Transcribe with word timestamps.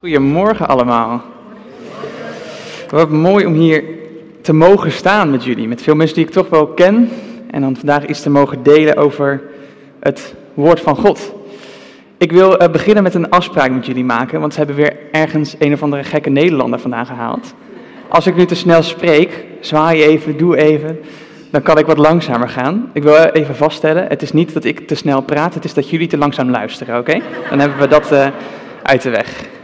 Goedemorgen 0.00 0.68
allemaal. 0.68 1.22
Wat 2.90 3.10
mooi 3.10 3.46
om 3.46 3.54
hier 3.54 3.84
te 4.40 4.52
mogen 4.52 4.92
staan 4.92 5.30
met 5.30 5.44
jullie, 5.44 5.68
met 5.68 5.82
veel 5.82 5.94
mensen 5.94 6.16
die 6.16 6.24
ik 6.24 6.30
toch 6.30 6.48
wel 6.48 6.66
ken. 6.66 7.08
En 7.50 7.60
dan 7.60 7.76
vandaag 7.76 8.06
iets 8.06 8.22
te 8.22 8.30
mogen 8.30 8.62
delen 8.62 8.96
over 8.96 9.42
het 10.00 10.34
woord 10.54 10.80
van 10.80 10.96
God. 10.96 11.34
Ik 12.18 12.32
wil 12.32 12.62
uh, 12.62 12.68
beginnen 12.68 13.02
met 13.02 13.14
een 13.14 13.30
afspraak 13.30 13.70
met 13.70 13.86
jullie 13.86 14.04
maken, 14.04 14.40
want 14.40 14.52
ze 14.52 14.58
hebben 14.58 14.76
weer 14.76 14.96
ergens 15.12 15.56
een 15.58 15.72
of 15.72 15.82
andere 15.82 16.04
gekke 16.04 16.30
Nederlander 16.30 16.78
vandaan 16.78 17.06
gehaald. 17.06 17.54
Als 18.08 18.26
ik 18.26 18.36
nu 18.36 18.44
te 18.44 18.54
snel 18.54 18.82
spreek, 18.82 19.44
zwaai 19.60 20.02
even, 20.02 20.36
doe 20.36 20.56
even, 20.56 20.98
dan 21.50 21.62
kan 21.62 21.78
ik 21.78 21.86
wat 21.86 21.98
langzamer 21.98 22.48
gaan. 22.48 22.90
Ik 22.92 23.02
wil 23.02 23.16
even 23.16 23.56
vaststellen, 23.56 24.06
het 24.08 24.22
is 24.22 24.32
niet 24.32 24.54
dat 24.54 24.64
ik 24.64 24.86
te 24.86 24.94
snel 24.94 25.22
praat, 25.22 25.54
het 25.54 25.64
is 25.64 25.74
dat 25.74 25.90
jullie 25.90 26.08
te 26.08 26.18
langzaam 26.18 26.50
luisteren, 26.50 26.98
oké? 26.98 27.20
Dan 27.50 27.58
hebben 27.58 27.78
we 27.78 27.88
dat 27.88 28.12
uh, 28.12 28.26
uit 28.82 29.02
de 29.02 29.10
weg. 29.10 29.54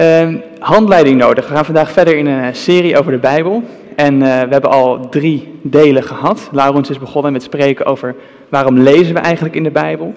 Uh, 0.00 0.34
handleiding 0.58 1.18
nodig. 1.18 1.48
We 1.48 1.54
gaan 1.54 1.64
vandaag 1.64 1.92
verder 1.92 2.16
in 2.16 2.26
een 2.26 2.54
serie 2.54 2.98
over 2.98 3.12
de 3.12 3.18
Bijbel. 3.18 3.62
En 3.96 4.14
uh, 4.14 4.20
we 4.20 4.26
hebben 4.26 4.70
al 4.70 5.08
drie 5.08 5.58
delen 5.62 6.02
gehad. 6.02 6.48
Laurens 6.52 6.90
is 6.90 6.98
begonnen 6.98 7.32
met 7.32 7.42
spreken 7.42 7.86
over 7.86 8.14
waarom 8.48 8.78
lezen 8.78 9.14
we 9.14 9.20
eigenlijk 9.20 9.54
in 9.54 9.62
de 9.62 9.70
Bijbel. 9.70 10.14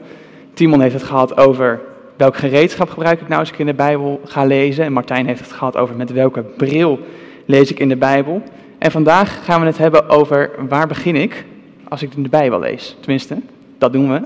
Timon 0.54 0.82
heeft 0.82 0.94
het 0.94 1.04
gehad 1.04 1.38
over 1.38 1.80
welk 2.16 2.36
gereedschap 2.36 2.90
gebruik 2.90 3.22
ik 3.22 3.28
nou 3.28 3.40
als 3.40 3.52
ik 3.52 3.60
in 3.60 3.66
de 3.66 3.74
Bijbel 3.74 4.22
ga 4.26 4.46
lezen. 4.46 4.86
En 4.86 4.94
Martijn 4.94 5.26
heeft 5.28 5.40
het 5.40 5.52
gehad 5.52 5.78
over 5.78 5.96
met 5.96 6.12
welke 6.12 6.42
bril 6.42 7.00
lees 7.46 7.72
ik 7.72 7.80
in 7.80 7.90
de 7.90 7.98
Bijbel. 7.98 8.44
En 8.78 8.92
vandaag 8.92 9.46
gaan 9.46 9.60
we 9.60 9.66
het 9.66 9.78
hebben 9.78 10.10
over 10.10 10.52
waar 10.70 10.88
begin 10.88 11.16
ik 11.16 11.46
als 11.90 12.02
ik 12.02 12.14
in 12.14 12.24
de 12.24 12.30
Bijbel 12.30 12.60
lees. 12.60 12.96
Tenminste, 13.00 13.38
dat 13.78 13.94
doen 13.94 14.12
we 14.12 14.22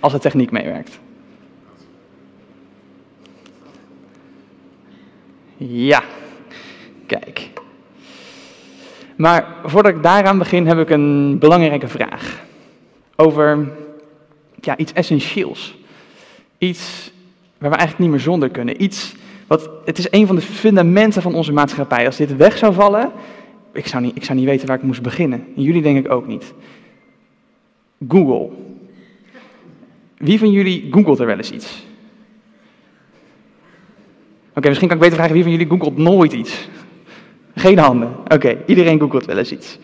als 0.00 0.12
de 0.12 0.18
techniek 0.18 0.50
meewerkt. 0.50 0.98
Ja, 5.56 6.02
kijk. 7.06 7.50
Maar 9.16 9.54
voordat 9.64 9.96
ik 9.96 10.02
daaraan 10.02 10.38
begin, 10.38 10.66
heb 10.66 10.78
ik 10.78 10.90
een 10.90 11.38
belangrijke 11.38 11.88
vraag. 11.88 12.44
Over 13.16 13.68
ja, 14.60 14.76
iets 14.76 14.92
essentieels. 14.92 15.76
Iets 16.58 17.12
waar 17.58 17.70
we 17.70 17.76
eigenlijk 17.76 17.98
niet 17.98 18.10
meer 18.10 18.24
zonder 18.24 18.48
kunnen. 18.48 18.82
Iets 18.82 19.14
wat, 19.46 19.70
het 19.84 19.98
is 19.98 20.06
een 20.10 20.26
van 20.26 20.36
de 20.36 20.42
fundamenten 20.42 21.22
van 21.22 21.34
onze 21.34 21.52
maatschappij. 21.52 22.06
Als 22.06 22.16
dit 22.16 22.36
weg 22.36 22.58
zou 22.58 22.74
vallen, 22.74 23.12
ik 23.72 23.86
zou 23.86 24.02
niet, 24.02 24.16
ik 24.16 24.24
zou 24.24 24.38
niet 24.38 24.48
weten 24.48 24.66
waar 24.66 24.76
ik 24.76 24.82
moest 24.82 25.02
beginnen. 25.02 25.44
En 25.56 25.62
jullie 25.62 25.82
denk 25.82 26.06
ik 26.06 26.12
ook 26.12 26.26
niet. 26.26 26.54
Google. 28.08 28.50
Wie 30.16 30.38
van 30.38 30.50
jullie 30.50 30.88
googelt 30.90 31.18
er 31.18 31.26
wel 31.26 31.36
eens 31.36 31.52
iets? 31.52 31.85
Oké, 34.56 34.68
misschien 34.68 34.88
kan 34.88 34.96
ik 34.96 35.02
beter 35.02 35.16
vragen 35.16 35.34
wie 35.34 35.42
van 35.42 35.52
jullie 35.52 35.68
googelt 35.68 35.96
nooit 35.96 36.32
iets. 36.32 36.68
Geen 37.54 37.78
handen. 37.78 38.08
Oké, 38.28 38.56
iedereen 38.66 39.00
googelt 39.00 39.24
wel 39.24 39.38
eens 39.38 39.52
iets. 39.52 39.78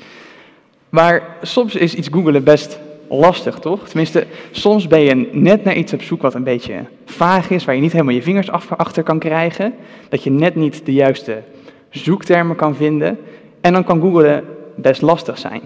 Maar 0.89 1.37
soms 1.43 1.75
is 1.75 1.95
iets 1.95 2.09
googelen 2.09 2.45
best 2.45 2.81
lastig, 3.09 3.59
toch? 3.59 3.89
Tenminste, 3.89 4.27
soms 4.51 4.87
ben 4.87 5.01
je 5.01 5.29
net 5.33 5.65
naar 5.65 5.77
iets 5.77 5.93
op 5.93 6.03
zoek 6.03 6.23
wat 6.23 6.35
een 6.35 6.45
beetje 6.45 6.75
vaag 7.05 7.51
is, 7.51 7.65
waar 7.65 7.75
je 7.75 7.81
niet 7.81 7.93
helemaal 7.93 8.15
je 8.15 8.23
vingers 8.23 8.51
achter 8.51 9.03
kan 9.03 9.19
krijgen. 9.19 9.75
Dat 10.09 10.23
je 10.23 10.31
net 10.31 10.55
niet 10.55 10.87
de 10.87 10.93
juiste 10.93 11.43
zoektermen 11.91 12.57
kan 12.57 12.75
vinden. 12.75 13.19
En 13.61 13.73
dan 13.73 13.85
kan 13.85 14.01
googelen 14.01 14.45
best 14.77 15.03
lastig 15.03 15.39
zijn. 15.39 15.61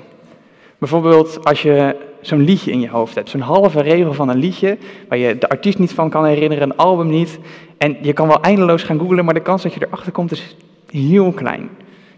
Bijvoorbeeld 0.79 1.45
als 1.45 1.63
je 1.63 1.97
zo'n 2.21 2.45
liedje 2.45 2.71
in 2.71 2.81
je 2.81 2.89
hoofd 2.89 3.15
hebt, 3.15 3.31
zo'n 3.31 3.41
halve 3.41 3.81
regel 3.81 4.13
van 4.13 4.29
een 4.29 4.39
liedje, 4.39 4.79
waar 5.09 5.19
je 5.19 5.39
de 5.39 5.49
artiest 5.49 5.79
niet 5.79 5.93
van 5.93 6.11
kan 6.11 6.25
herinneren, 6.25 6.71
een 6.71 6.77
album 6.77 7.09
niet. 7.09 7.39
En 7.79 7.97
je 8.01 8.13
kan 8.13 8.29
wel 8.29 8.41
eindeloos 8.41 8.83
gaan 8.83 8.99
googlen, 8.99 9.25
maar 9.25 9.35
de 9.35 9.41
kans 9.41 9.63
dat 9.63 9.75
je 9.75 9.87
erachter 9.87 10.13
komt 10.13 10.33
is 10.33 10.57
heel 10.91 11.33
klein. 11.33 11.69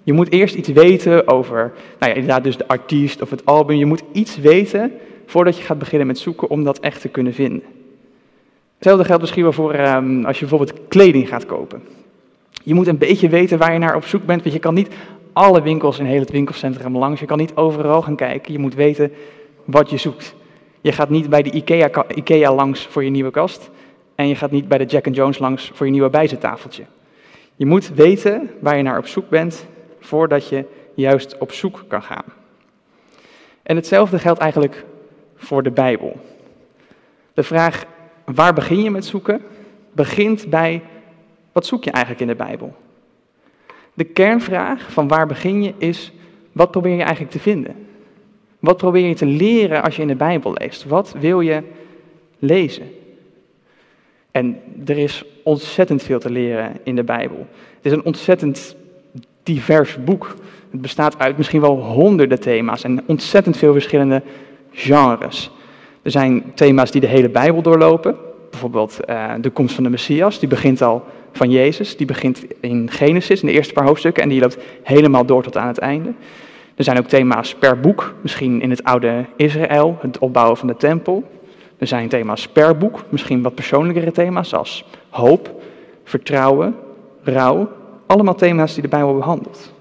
Je 0.02 0.12
moet 0.12 0.32
eerst 0.32 0.54
iets 0.54 0.68
weten 0.68 1.28
over, 1.28 1.72
nou 1.98 2.12
ja, 2.12 2.18
inderdaad 2.18 2.44
dus 2.44 2.56
de 2.56 2.68
artiest 2.68 3.22
of 3.22 3.30
het 3.30 3.44
album. 3.44 3.76
Je 3.76 3.86
moet 3.86 4.02
iets 4.12 4.38
weten 4.38 4.92
voordat 5.26 5.56
je 5.56 5.62
gaat 5.62 5.78
beginnen 5.78 6.06
met 6.06 6.18
zoeken 6.18 6.50
om 6.50 6.64
dat 6.64 6.78
echt 6.78 7.00
te 7.00 7.08
kunnen 7.08 7.34
vinden. 7.34 7.62
Hetzelfde 8.74 9.04
geldt 9.04 9.20
misschien 9.20 9.42
wel 9.42 9.52
voor 9.52 9.78
um, 9.78 10.24
als 10.24 10.38
je 10.38 10.46
bijvoorbeeld 10.46 10.88
kleding 10.88 11.28
gaat 11.28 11.46
kopen. 11.46 11.82
Je 12.62 12.74
moet 12.74 12.86
een 12.86 12.98
beetje 12.98 13.28
weten 13.28 13.58
waar 13.58 13.72
je 13.72 13.78
naar 13.78 13.96
op 13.96 14.04
zoek 14.04 14.24
bent, 14.26 14.42
want 14.42 14.54
je 14.54 14.60
kan 14.60 14.74
niet 14.74 14.88
alle 15.32 15.62
winkels 15.62 15.98
in 15.98 16.04
heel 16.04 16.20
het 16.20 16.30
winkelcentrum 16.30 16.98
langs. 16.98 17.20
Je 17.20 17.26
kan 17.26 17.38
niet 17.38 17.56
overal 17.56 18.02
gaan 18.02 18.16
kijken. 18.16 18.52
Je 18.52 18.58
moet 18.58 18.74
weten 18.74 19.12
wat 19.64 19.90
je 19.90 19.96
zoekt. 19.96 20.34
Je 20.80 20.92
gaat 20.92 21.10
niet 21.10 21.28
bij 21.28 21.42
de 21.42 21.50
Ikea, 21.50 21.90
Ikea 22.14 22.54
langs 22.54 22.86
voor 22.86 23.04
je 23.04 23.10
nieuwe 23.10 23.30
kast. 23.30 23.70
En 24.18 24.28
je 24.28 24.34
gaat 24.34 24.50
niet 24.50 24.68
bij 24.68 24.78
de 24.78 24.84
Jack 24.84 25.14
Jones 25.14 25.38
langs 25.38 25.70
voor 25.74 25.86
je 25.86 25.92
nieuwe 25.92 26.10
bijzettafeltje. 26.10 26.84
Je 27.56 27.66
moet 27.66 27.88
weten 27.88 28.50
waar 28.60 28.76
je 28.76 28.82
naar 28.82 28.98
op 28.98 29.06
zoek 29.06 29.28
bent 29.28 29.66
voordat 30.00 30.48
je 30.48 30.64
juist 30.94 31.38
op 31.38 31.52
zoek 31.52 31.84
kan 31.88 32.02
gaan. 32.02 32.24
En 33.62 33.76
hetzelfde 33.76 34.18
geldt 34.18 34.40
eigenlijk 34.40 34.84
voor 35.36 35.62
de 35.62 35.70
Bijbel. 35.70 36.20
De 37.34 37.42
vraag 37.42 37.84
waar 38.24 38.54
begin 38.54 38.82
je 38.82 38.90
met 38.90 39.04
zoeken 39.04 39.42
begint 39.92 40.50
bij 40.50 40.82
wat 41.52 41.66
zoek 41.66 41.84
je 41.84 41.90
eigenlijk 41.90 42.22
in 42.22 42.36
de 42.36 42.44
Bijbel? 42.44 42.76
De 43.94 44.04
kernvraag 44.04 44.92
van 44.92 45.08
waar 45.08 45.26
begin 45.26 45.62
je 45.62 45.74
is 45.76 46.12
wat 46.52 46.70
probeer 46.70 46.94
je 46.94 47.02
eigenlijk 47.02 47.30
te 47.30 47.40
vinden? 47.40 47.86
Wat 48.58 48.76
probeer 48.76 49.06
je 49.06 49.14
te 49.14 49.26
leren 49.26 49.82
als 49.82 49.96
je 49.96 50.02
in 50.02 50.08
de 50.08 50.16
Bijbel 50.16 50.52
leest? 50.52 50.84
Wat 50.84 51.14
wil 51.18 51.40
je 51.40 51.62
lezen? 52.38 52.97
En 54.30 54.56
er 54.86 54.98
is 54.98 55.24
ontzettend 55.42 56.02
veel 56.02 56.18
te 56.18 56.30
leren 56.30 56.72
in 56.82 56.96
de 56.96 57.04
Bijbel. 57.04 57.46
Het 57.76 57.86
is 57.86 57.92
een 57.92 58.04
ontzettend 58.04 58.76
divers 59.42 60.04
boek. 60.04 60.34
Het 60.70 60.80
bestaat 60.80 61.18
uit 61.18 61.36
misschien 61.36 61.60
wel 61.60 61.82
honderden 61.82 62.40
thema's 62.40 62.84
en 62.84 63.02
ontzettend 63.06 63.56
veel 63.56 63.72
verschillende 63.72 64.22
genres. 64.72 65.50
Er 66.02 66.10
zijn 66.10 66.52
thema's 66.54 66.90
die 66.90 67.00
de 67.00 67.06
hele 67.06 67.28
Bijbel 67.28 67.62
doorlopen. 67.62 68.16
Bijvoorbeeld 68.50 68.98
uh, 69.06 69.32
de 69.40 69.50
komst 69.50 69.74
van 69.74 69.84
de 69.84 69.90
Messias, 69.90 70.38
die 70.38 70.48
begint 70.48 70.82
al 70.82 71.04
van 71.32 71.50
Jezus. 71.50 71.96
Die 71.96 72.06
begint 72.06 72.44
in 72.60 72.90
Genesis, 72.90 73.40
in 73.40 73.46
de 73.46 73.52
eerste 73.52 73.72
paar 73.72 73.84
hoofdstukken, 73.86 74.22
en 74.22 74.28
die 74.28 74.40
loopt 74.40 74.58
helemaal 74.82 75.24
door 75.26 75.42
tot 75.42 75.56
aan 75.56 75.66
het 75.66 75.78
einde. 75.78 76.12
Er 76.74 76.84
zijn 76.84 76.98
ook 76.98 77.06
thema's 77.06 77.54
per 77.54 77.80
boek, 77.80 78.14
misschien 78.22 78.62
in 78.62 78.70
het 78.70 78.84
oude 78.84 79.24
Israël, 79.36 79.98
het 80.00 80.18
opbouwen 80.18 80.56
van 80.56 80.68
de 80.68 80.76
tempel. 80.76 81.24
Er 81.78 81.86
zijn 81.86 82.08
thema's 82.08 82.48
per 82.48 82.78
boek, 82.78 83.04
misschien 83.08 83.42
wat 83.42 83.54
persoonlijkere 83.54 84.12
thema's, 84.12 84.48
zoals 84.48 84.84
hoop, 85.08 85.62
vertrouwen, 86.04 86.76
rouw. 87.22 87.68
Allemaal 88.06 88.34
thema's 88.34 88.72
die 88.72 88.82
de 88.82 88.88
Bijbel 88.88 89.14
behandelt. 89.14 89.72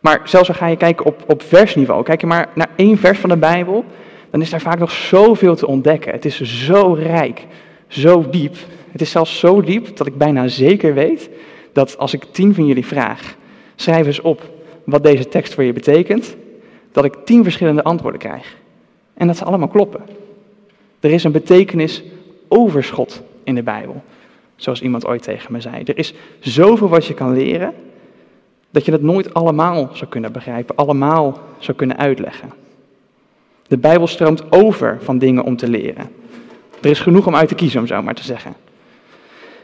Maar 0.00 0.20
zelfs 0.24 0.48
al 0.48 0.54
ga 0.54 0.66
je 0.66 0.76
kijken 0.76 1.06
op, 1.06 1.24
op 1.26 1.42
versniveau, 1.42 2.02
kijk 2.02 2.20
je 2.20 2.26
maar 2.26 2.48
naar 2.54 2.70
één 2.76 2.98
vers 2.98 3.18
van 3.18 3.28
de 3.28 3.36
Bijbel, 3.36 3.84
dan 4.30 4.40
is 4.40 4.50
daar 4.50 4.60
vaak 4.60 4.78
nog 4.78 4.90
zoveel 4.90 5.56
te 5.56 5.66
ontdekken. 5.66 6.12
Het 6.12 6.24
is 6.24 6.40
zo 6.40 6.92
rijk, 6.92 7.46
zo 7.88 8.30
diep. 8.30 8.56
Het 8.90 9.00
is 9.00 9.10
zelfs 9.10 9.38
zo 9.38 9.60
diep 9.60 9.96
dat 9.96 10.06
ik 10.06 10.18
bijna 10.18 10.48
zeker 10.48 10.94
weet 10.94 11.30
dat 11.72 11.98
als 11.98 12.12
ik 12.12 12.24
tien 12.30 12.54
van 12.54 12.66
jullie 12.66 12.86
vraag, 12.86 13.36
schrijf 13.74 14.06
eens 14.06 14.20
op 14.20 14.50
wat 14.84 15.02
deze 15.02 15.28
tekst 15.28 15.54
voor 15.54 15.64
je 15.64 15.72
betekent, 15.72 16.36
dat 16.92 17.04
ik 17.04 17.14
tien 17.24 17.42
verschillende 17.42 17.82
antwoorden 17.82 18.20
krijg. 18.20 18.56
En 19.14 19.26
dat 19.26 19.36
ze 19.36 19.44
allemaal 19.44 19.68
kloppen. 19.68 20.00
Er 21.02 21.10
is 21.10 21.24
een 21.24 21.32
betekenis 21.32 22.02
overschot 22.48 23.22
in 23.44 23.54
de 23.54 23.62
Bijbel, 23.62 24.02
zoals 24.56 24.82
iemand 24.82 25.06
ooit 25.06 25.22
tegen 25.22 25.52
me 25.52 25.60
zei. 25.60 25.82
Er 25.84 25.98
is 25.98 26.14
zoveel 26.40 26.88
wat 26.88 27.06
je 27.06 27.14
kan 27.14 27.32
leren, 27.32 27.74
dat 28.70 28.84
je 28.84 28.92
het 28.92 29.02
nooit 29.02 29.34
allemaal 29.34 29.88
zou 29.92 30.10
kunnen 30.10 30.32
begrijpen, 30.32 30.76
allemaal 30.76 31.38
zou 31.58 31.76
kunnen 31.76 31.98
uitleggen. 31.98 32.52
De 33.66 33.78
Bijbel 33.78 34.06
stroomt 34.06 34.52
over 34.52 34.98
van 35.00 35.18
dingen 35.18 35.44
om 35.44 35.56
te 35.56 35.68
leren. 35.68 36.10
Er 36.80 36.90
is 36.90 37.00
genoeg 37.00 37.26
om 37.26 37.36
uit 37.36 37.48
te 37.48 37.54
kiezen, 37.54 37.80
om 37.80 37.86
zo 37.86 38.02
maar 38.02 38.14
te 38.14 38.24
zeggen. 38.24 38.54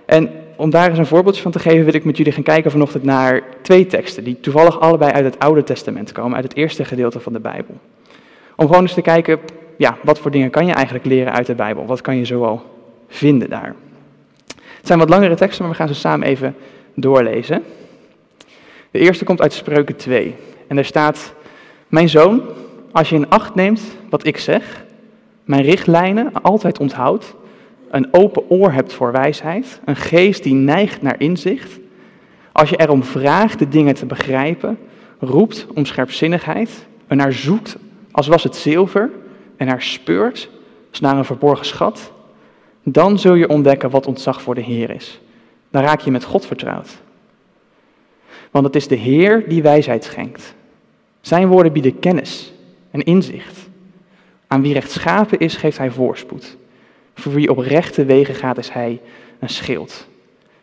En 0.07 0.31
om 0.57 0.71
daar 0.71 0.89
eens 0.89 0.99
een 0.99 1.07
voorbeeldje 1.07 1.43
van 1.43 1.51
te 1.51 1.59
geven, 1.59 1.85
wil 1.85 1.95
ik 1.95 2.05
met 2.05 2.17
jullie 2.17 2.33
gaan 2.33 2.43
kijken 2.43 2.71
vanochtend 2.71 3.05
naar 3.05 3.43
twee 3.63 3.87
teksten, 3.87 4.25
die 4.25 4.41
toevallig 4.41 4.81
allebei 4.81 5.13
uit 5.13 5.25
het 5.25 5.39
Oude 5.39 5.65
Testament 5.65 6.13
komen, 6.13 6.35
uit 6.35 6.45
het 6.45 6.57
eerste 6.57 6.85
gedeelte 6.85 7.21
van 7.21 7.33
de 7.33 7.41
Bijbel. 7.41 7.75
Om 8.57 8.67
gewoon 8.67 8.83
eens 8.83 8.95
te 8.95 9.03
kijken, 9.03 9.39
ja, 9.79 9.99
wat 10.03 10.19
voor 10.19 10.31
dingen 10.31 10.51
kan 10.51 10.67
je 10.67 10.73
eigenlijk 10.73 11.05
leren 11.05 11.33
uit 11.33 11.47
de 11.47 11.55
Bijbel? 11.55 11.87
Wat 11.87 12.01
kan 12.01 12.17
je 12.17 12.25
zoal 12.25 12.63
vinden 13.09 13.51
daar? 13.51 13.75
Het 14.57 14.87
zijn 14.87 14.99
wat 14.99 15.09
langere 15.09 15.35
teksten, 15.35 15.63
maar 15.63 15.73
we 15.73 15.79
gaan 15.79 15.89
ze 15.89 15.95
samen 15.95 16.27
even 16.27 16.55
doorlezen. 16.95 17.63
De 18.91 18.99
eerste 18.99 19.25
komt 19.25 19.41
uit 19.41 19.53
Spreuken 19.53 19.97
2. 19.97 20.35
En 20.67 20.77
daar 20.77 20.85
staat, 20.85 21.35
mijn 21.89 22.09
zoon, 22.09 22.43
als 22.93 23.09
je 23.09 23.17
in 23.17 23.29
acht 23.29 23.55
neemt 23.55 23.83
wat 24.11 24.27
ik 24.27 24.39
zeg, 24.39 24.85
mijn 25.45 25.63
richtlijnen 25.63 26.33
altijd 26.43 26.79
onthoudt, 26.79 27.35
een 27.91 28.09
open 28.11 28.51
oor 28.51 28.73
hebt 28.73 28.93
voor 28.93 29.13
wijsheid, 29.13 29.81
een 29.85 29.97
geest 29.97 30.43
die 30.43 30.55
neigt 30.55 31.03
naar 31.03 31.21
inzicht, 31.21 31.79
als 32.53 32.71
je 32.71 32.77
erom 32.81 33.03
vraagt 33.03 33.59
de 33.59 33.69
dingen 33.69 33.95
te 33.95 34.07
begrijpen, 34.07 34.79
roept 35.19 35.67
om 35.75 35.85
scherpzinnigheid, 35.85 36.87
en 37.07 37.17
naar 37.17 37.33
zoekt 37.33 37.77
als 38.11 38.27
was 38.27 38.43
het 38.43 38.57
zilver, 38.57 39.11
en 39.59 39.67
naar 39.67 39.83
speurt 39.83 40.49
als 40.91 41.01
naar 41.01 41.17
een 41.17 41.25
verborgen 41.25 41.67
schat, 41.67 42.13
dan 42.83 43.19
zul 43.19 43.35
je 43.35 43.49
ontdekken 43.49 43.91
wat 43.91 44.07
ontzag 44.07 44.43
voor 44.43 44.55
de 44.55 44.61
Heer 44.61 44.91
is. 44.91 45.21
dan 45.71 45.83
raak 45.83 46.01
je 46.01 46.11
met 46.11 46.25
God 46.25 46.47
vertrouwd. 46.47 46.99
Want 48.51 48.67
het 48.67 48.77
is 48.77 48.89
de 48.89 48.95
Heer 48.95 49.49
die 49.49 49.63
wijsheid 49.63 50.05
schenkt. 50.05 50.55
Zijn 51.21 51.49
woorden 51.49 51.73
bieden 51.73 51.99
kennis 51.99 52.53
en 52.91 53.03
inzicht. 53.03 53.69
Aan 54.47 54.63
wie 54.63 54.73
rechtschapen 54.73 55.39
is, 55.39 55.57
geeft 55.57 55.79
hij 55.79 55.91
voorspoed. 55.91 56.57
Voor 57.15 57.33
wie 57.33 57.51
op 57.51 57.59
rechte 57.59 58.05
wegen 58.05 58.35
gaat, 58.35 58.59
is 58.59 58.71
hij 58.71 59.01
een 59.39 59.49
schild. 59.49 60.07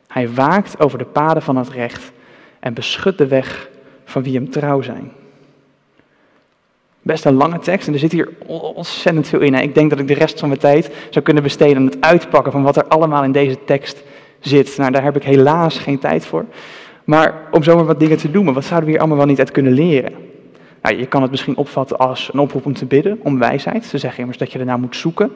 Hij 0.07 0.29
waakt 0.29 0.79
over 0.79 0.97
de 0.97 1.05
paden 1.05 1.41
van 1.41 1.55
het 1.55 1.69
recht 1.69 2.11
en 2.59 2.73
beschut 2.73 3.17
de 3.17 3.27
weg 3.27 3.69
van 4.05 4.23
wie 4.23 4.35
hem 4.35 4.49
trouw 4.49 4.81
zijn. 4.81 5.11
Best 7.05 7.25
een 7.25 7.33
lange 7.33 7.59
tekst 7.59 7.87
en 7.87 7.93
er 7.93 7.99
zit 7.99 8.11
hier 8.11 8.29
ontzettend 8.75 9.27
veel 9.27 9.39
in. 9.39 9.53
Ik 9.53 9.75
denk 9.75 9.89
dat 9.89 9.99
ik 9.99 10.07
de 10.07 10.13
rest 10.13 10.39
van 10.39 10.47
mijn 10.47 10.59
tijd 10.59 10.91
zou 11.09 11.25
kunnen 11.25 11.43
besteden 11.43 11.77
aan 11.77 11.85
het 11.85 12.01
uitpakken 12.01 12.51
van 12.51 12.63
wat 12.63 12.75
er 12.75 12.87
allemaal 12.87 13.23
in 13.23 13.31
deze 13.31 13.63
tekst 13.65 14.03
zit. 14.39 14.77
Nou, 14.77 14.91
daar 14.91 15.03
heb 15.03 15.15
ik 15.15 15.23
helaas 15.23 15.77
geen 15.77 15.99
tijd 15.99 16.25
voor. 16.25 16.45
Maar 17.03 17.41
om 17.51 17.63
zomaar 17.63 17.85
wat 17.85 17.99
dingen 17.99 18.17
te 18.17 18.29
noemen, 18.29 18.53
wat 18.53 18.63
zouden 18.63 18.85
we 18.85 18.91
hier 18.91 18.99
allemaal 18.99 19.17
wel 19.17 19.27
niet 19.27 19.39
uit 19.39 19.51
kunnen 19.51 19.73
leren? 19.73 20.13
Nou, 20.81 20.97
je 20.97 21.05
kan 21.05 21.21
het 21.21 21.31
misschien 21.31 21.57
opvatten 21.57 21.97
als 21.97 22.29
een 22.33 22.39
oproep 22.39 22.65
om 22.65 22.73
te 22.73 22.85
bidden, 22.85 23.19
om 23.23 23.39
wijsheid. 23.39 23.85
Ze 23.85 23.97
zeggen 23.97 24.19
immers 24.19 24.37
dat 24.37 24.51
je 24.51 24.59
ernaar 24.59 24.79
moet 24.79 24.95
zoeken, 24.95 25.31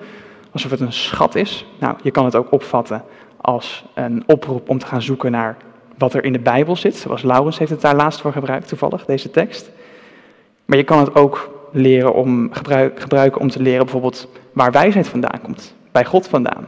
alsof 0.52 0.72
het 0.72 0.80
een 0.80 0.94
schat 0.94 1.36
is. 1.36 1.66
Nou, 1.80 1.96
je 2.04 2.12
kan 2.12 2.26
het 2.26 2.36
ook 2.36 2.52
opvatten 2.52 3.04
als 3.42 3.86
een 3.94 4.24
oproep 4.26 4.70
om 4.70 4.78
te 4.78 4.86
gaan 4.86 5.02
zoeken 5.02 5.32
naar 5.32 5.58
wat 5.98 6.14
er 6.14 6.24
in 6.24 6.34
de 6.34 6.40
Bijbel 6.40 6.76
zit. 6.76 6.96
Zoals 6.96 7.22
Laurens 7.22 7.58
heeft 7.60 7.72
het 7.72 7.82
daar 7.82 7.96
laatst 7.96 8.22
voor 8.22 8.32
gebruikt, 8.32 8.68
toevallig, 8.68 9.06
deze 9.06 9.32
tekst. 9.32 9.72
Maar 10.66 10.78
je 10.78 10.84
kan 10.84 11.00
het 11.00 11.16
ook 11.16 11.58
leren 11.72 12.14
om, 12.14 12.50
gebruik, 12.52 13.00
gebruiken 13.00 13.42
om 13.42 13.50
te 13.50 13.62
leren 13.62 13.84
bijvoorbeeld 13.84 14.28
waar 14.54 14.72
wijsheid 14.72 15.08
vandaan 15.08 15.42
komt. 15.44 15.76
Bij 15.92 16.06
God 16.06 16.28
vandaan. 16.28 16.68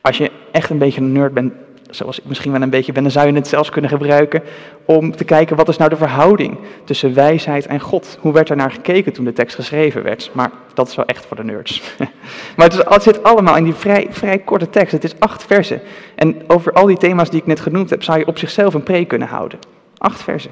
Als 0.00 0.18
je 0.18 0.30
echt 0.52 0.70
een 0.70 0.78
beetje 0.78 1.00
een 1.00 1.12
nerd 1.12 1.34
bent, 1.34 1.52
zoals 1.90 2.18
ik 2.18 2.24
misschien 2.24 2.52
wel 2.52 2.62
een 2.62 2.70
beetje 2.70 2.92
ben, 2.92 3.02
dan 3.02 3.12
zou 3.12 3.26
je 3.26 3.32
het 3.32 3.48
zelfs 3.48 3.70
kunnen 3.70 3.90
gebruiken 3.90 4.42
om 4.84 5.16
te 5.16 5.24
kijken 5.24 5.56
wat 5.56 5.68
is 5.68 5.76
nou 5.76 5.90
de 5.90 5.96
verhouding 5.96 6.58
tussen 6.84 7.14
wijsheid 7.14 7.66
en 7.66 7.80
God. 7.80 8.18
Hoe 8.20 8.32
werd 8.32 8.48
er 8.48 8.56
naar 8.56 8.70
gekeken 8.70 9.12
toen 9.12 9.24
de 9.24 9.32
tekst 9.32 9.54
geschreven 9.54 10.02
werd? 10.02 10.30
Maar 10.32 10.50
dat 10.74 10.88
is 10.88 10.94
wel 10.94 11.04
echt 11.04 11.26
voor 11.26 11.36
de 11.36 11.44
nerds. 11.44 11.82
maar 12.56 12.70
het, 12.70 12.84
is, 12.96 13.02
zit 13.02 13.22
allemaal 13.22 13.56
in 13.56 13.64
die 13.64 13.74
vrij, 13.74 14.06
vrij 14.10 14.38
korte 14.38 14.70
tekst. 14.70 14.92
Het 14.92 15.04
is 15.04 15.20
acht 15.20 15.44
versen. 15.44 15.80
En 16.14 16.42
over 16.46 16.72
al 16.72 16.86
die 16.86 16.96
thema's 16.96 17.30
die 17.30 17.40
ik 17.40 17.46
net 17.46 17.60
genoemd 17.60 17.90
heb, 17.90 18.02
zou 18.02 18.18
je 18.18 18.26
op 18.26 18.38
zichzelf 18.38 18.74
een 18.74 18.82
preek 18.82 19.08
kunnen 19.08 19.28
houden. 19.28 19.58
Acht 19.98 20.22
versen. 20.22 20.50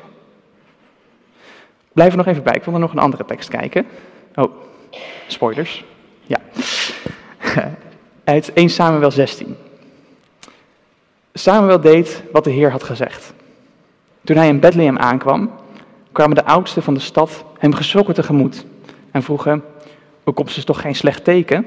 Blijf 1.97 2.11
er 2.11 2.17
nog 2.17 2.27
even 2.27 2.43
bij, 2.43 2.55
ik 2.55 2.65
wil 2.65 2.75
er 2.75 2.81
nog 2.81 2.93
een 2.93 2.99
andere 2.99 3.25
tekst 3.25 3.49
kijken. 3.49 3.87
Oh, 4.35 4.53
spoilers. 5.27 5.85
Ja. 6.23 6.39
Uit 8.25 8.53
1 8.53 8.69
Samuel 8.69 9.11
16. 9.11 9.57
Samuel 11.35 11.81
deed 11.81 12.23
wat 12.33 12.45
de 12.45 12.51
Heer 12.51 12.71
had 12.71 12.83
gezegd. 12.83 13.35
Toen 14.25 14.37
hij 14.37 14.49
in 14.49 14.61
Bethlehem 14.61 14.99
aankwam, 14.99 15.51
kwamen 16.13 16.37
de 16.37 16.45
oudsten 16.45 16.83
van 16.83 16.95
de 16.95 17.01
stad 17.01 17.45
hem 17.59 17.75
geschrokken 17.75 18.15
tegemoet 18.15 18.67
en 19.11 19.23
vroegen, 19.23 19.65
komst 20.35 20.57
is 20.57 20.65
toch 20.65 20.81
geen 20.81 20.95
slecht 20.95 21.25
teken? 21.25 21.67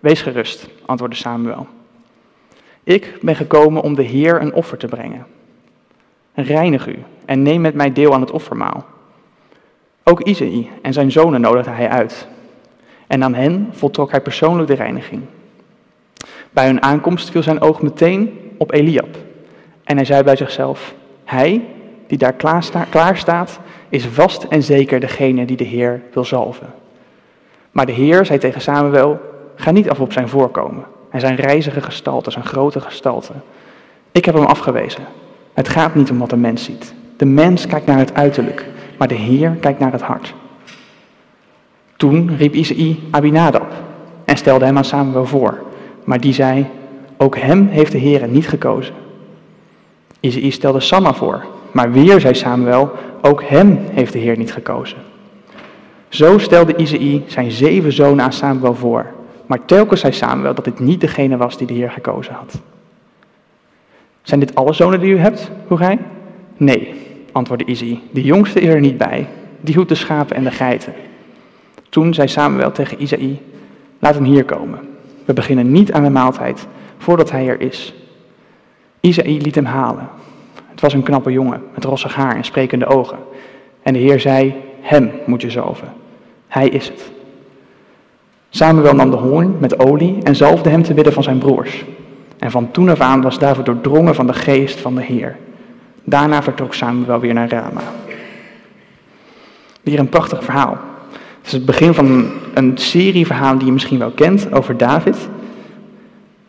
Wees 0.00 0.22
gerust, 0.22 0.68
antwoordde 0.86 1.16
Samuel. 1.16 1.66
Ik 2.84 3.18
ben 3.22 3.36
gekomen 3.36 3.82
om 3.82 3.94
de 3.94 4.02
Heer 4.02 4.40
een 4.40 4.54
offer 4.54 4.78
te 4.78 4.86
brengen. 4.86 5.26
Reinig 6.38 6.86
u 6.86 6.96
en 7.24 7.42
neem 7.42 7.60
met 7.60 7.74
mij 7.74 7.92
deel 7.92 8.14
aan 8.14 8.20
het 8.20 8.30
offermaal. 8.30 8.84
Ook 10.02 10.20
Isaïe 10.20 10.68
en 10.82 10.92
zijn 10.92 11.10
zonen 11.10 11.40
nodigde 11.40 11.70
hij 11.70 11.88
uit. 11.88 12.28
En 13.06 13.24
aan 13.24 13.34
hen 13.34 13.68
voltrok 13.72 14.10
hij 14.10 14.20
persoonlijk 14.20 14.68
de 14.68 14.74
reiniging. 14.74 15.22
Bij 16.50 16.66
hun 16.66 16.82
aankomst 16.82 17.30
viel 17.30 17.42
zijn 17.42 17.60
oog 17.60 17.82
meteen 17.82 18.38
op 18.56 18.72
Eliab. 18.72 19.16
En 19.84 19.96
hij 19.96 20.04
zei 20.04 20.22
bij 20.22 20.36
zichzelf: 20.36 20.94
Hij 21.24 21.64
die 22.06 22.18
daar 22.18 22.34
klaar 22.90 23.16
staat, 23.16 23.60
is 23.88 24.06
vast 24.06 24.44
en 24.44 24.62
zeker 24.62 25.00
degene 25.00 25.44
die 25.44 25.56
de 25.56 25.64
Heer 25.64 26.02
wil 26.12 26.24
zalven. 26.24 26.74
Maar 27.70 27.86
de 27.86 27.92
Heer 27.92 28.26
zei 28.26 28.38
tegen 28.38 28.60
Samuel: 28.60 29.20
Ga 29.54 29.70
niet 29.70 29.90
af 29.90 30.00
op 30.00 30.12
zijn 30.12 30.28
voorkomen 30.28 30.84
en 31.10 31.20
zijn 31.20 31.36
reizige 31.36 31.80
gestalte, 31.80 32.30
zijn 32.30 32.44
grote 32.44 32.80
gestalte. 32.80 33.32
Ik 34.12 34.24
heb 34.24 34.34
hem 34.34 34.44
afgewezen. 34.44 35.04
Het 35.56 35.68
gaat 35.68 35.94
niet 35.94 36.10
om 36.10 36.18
wat 36.18 36.30
de 36.30 36.36
mens 36.36 36.64
ziet. 36.64 36.94
De 37.16 37.24
mens 37.24 37.66
kijkt 37.66 37.86
naar 37.86 37.98
het 37.98 38.14
uiterlijk, 38.14 38.66
maar 38.98 39.08
de 39.08 39.14
Heer 39.14 39.56
kijkt 39.60 39.78
naar 39.78 39.92
het 39.92 40.02
hart. 40.02 40.34
Toen 41.96 42.36
riep 42.36 42.54
Isaïe 42.54 42.98
Abinadab 43.10 43.72
en 44.24 44.36
stelde 44.36 44.64
hem 44.64 44.76
aan 44.76 44.84
Samuel 44.84 45.26
voor. 45.26 45.58
Maar 46.04 46.20
die 46.20 46.32
zei, 46.32 46.66
ook 47.16 47.36
hem 47.36 47.66
heeft 47.66 47.92
de 47.92 47.98
Heer 47.98 48.28
niet 48.28 48.48
gekozen. 48.48 48.94
Isaïe 50.20 50.50
stelde 50.50 50.80
Samma 50.80 51.14
voor, 51.14 51.44
maar 51.72 51.92
weer 51.92 52.20
zei 52.20 52.34
Samuel, 52.34 52.90
ook 53.22 53.42
hem 53.42 53.78
heeft 53.90 54.12
de 54.12 54.18
Heer 54.18 54.38
niet 54.38 54.52
gekozen. 54.52 54.98
Zo 56.08 56.38
stelde 56.38 56.76
Isaïe 56.76 57.22
zijn 57.26 57.50
zeven 57.50 57.92
zonen 57.92 58.24
aan 58.24 58.32
Samuel 58.32 58.74
voor. 58.74 59.06
Maar 59.46 59.64
telkens 59.64 60.00
zei 60.00 60.12
Samuel 60.12 60.54
dat 60.54 60.64
dit 60.64 60.78
niet 60.78 61.00
degene 61.00 61.36
was 61.36 61.56
die 61.56 61.66
de 61.66 61.74
Heer 61.74 61.90
gekozen 61.90 62.34
had. 62.34 62.60
Zijn 64.26 64.40
dit 64.40 64.54
alle 64.54 64.72
zonen 64.72 65.00
die 65.00 65.12
u 65.12 65.18
hebt? 65.18 65.50
vroeg 65.66 65.78
hij. 65.78 65.98
Nee, 66.56 66.94
antwoordde 67.32 67.66
Isaïe. 67.66 68.00
De 68.10 68.22
jongste 68.22 68.60
is 68.60 68.68
er 68.68 68.80
niet 68.80 68.98
bij. 68.98 69.28
Die 69.60 69.74
hoedt 69.74 69.88
de 69.88 69.94
schapen 69.94 70.36
en 70.36 70.44
de 70.44 70.50
geiten. 70.50 70.92
Toen 71.88 72.14
zei 72.14 72.28
Samuel 72.28 72.72
tegen 72.72 73.02
Isaïe, 73.02 73.40
laat 73.98 74.14
hem 74.14 74.24
hier 74.24 74.44
komen. 74.44 74.78
We 75.24 75.32
beginnen 75.32 75.72
niet 75.72 75.92
aan 75.92 76.02
de 76.02 76.10
maaltijd 76.10 76.66
voordat 76.98 77.30
hij 77.30 77.48
er 77.48 77.60
is. 77.60 77.94
Isaïe 79.00 79.40
liet 79.40 79.54
hem 79.54 79.64
halen. 79.64 80.08
Het 80.66 80.80
was 80.80 80.92
een 80.92 81.02
knappe 81.02 81.32
jongen 81.32 81.62
met 81.74 81.84
rossig 81.84 82.14
haar 82.14 82.36
en 82.36 82.44
sprekende 82.44 82.86
ogen. 82.86 83.18
En 83.82 83.92
de 83.92 83.98
Heer 83.98 84.20
zei, 84.20 84.54
hem 84.80 85.10
moet 85.26 85.42
je 85.42 85.50
zalven. 85.50 85.88
Hij 86.48 86.68
is 86.68 86.88
het. 86.88 87.10
Samuel 88.50 88.94
nam 88.94 89.10
de 89.10 89.16
hoorn 89.16 89.56
met 89.60 89.78
olie 89.78 90.18
en 90.22 90.36
zalfde 90.36 90.70
hem 90.70 90.82
te 90.82 90.94
midden 90.94 91.12
van 91.12 91.22
zijn 91.22 91.38
broers. 91.38 91.84
En 92.38 92.50
van 92.50 92.70
toen 92.70 92.88
af 92.88 93.00
aan 93.00 93.22
was 93.22 93.38
David 93.38 93.64
doordrongen 93.64 94.14
van 94.14 94.26
de 94.26 94.32
geest 94.32 94.80
van 94.80 94.94
de 94.94 95.02
Heer. 95.02 95.36
Daarna 96.04 96.42
vertrok 96.42 96.74
Samuel 96.74 97.20
weer 97.20 97.34
naar 97.34 97.48
Rama. 97.48 97.82
Weer 99.82 99.98
een 99.98 100.08
prachtig 100.08 100.44
verhaal. 100.44 100.78
Het 101.12 101.46
is 101.46 101.52
het 101.52 101.66
begin 101.66 101.94
van 101.94 102.30
een 102.54 102.78
serie 102.78 103.26
verhalen 103.26 103.58
die 103.58 103.66
je 103.66 103.72
misschien 103.72 103.98
wel 103.98 104.10
kent 104.10 104.52
over 104.52 104.76
David. 104.76 105.28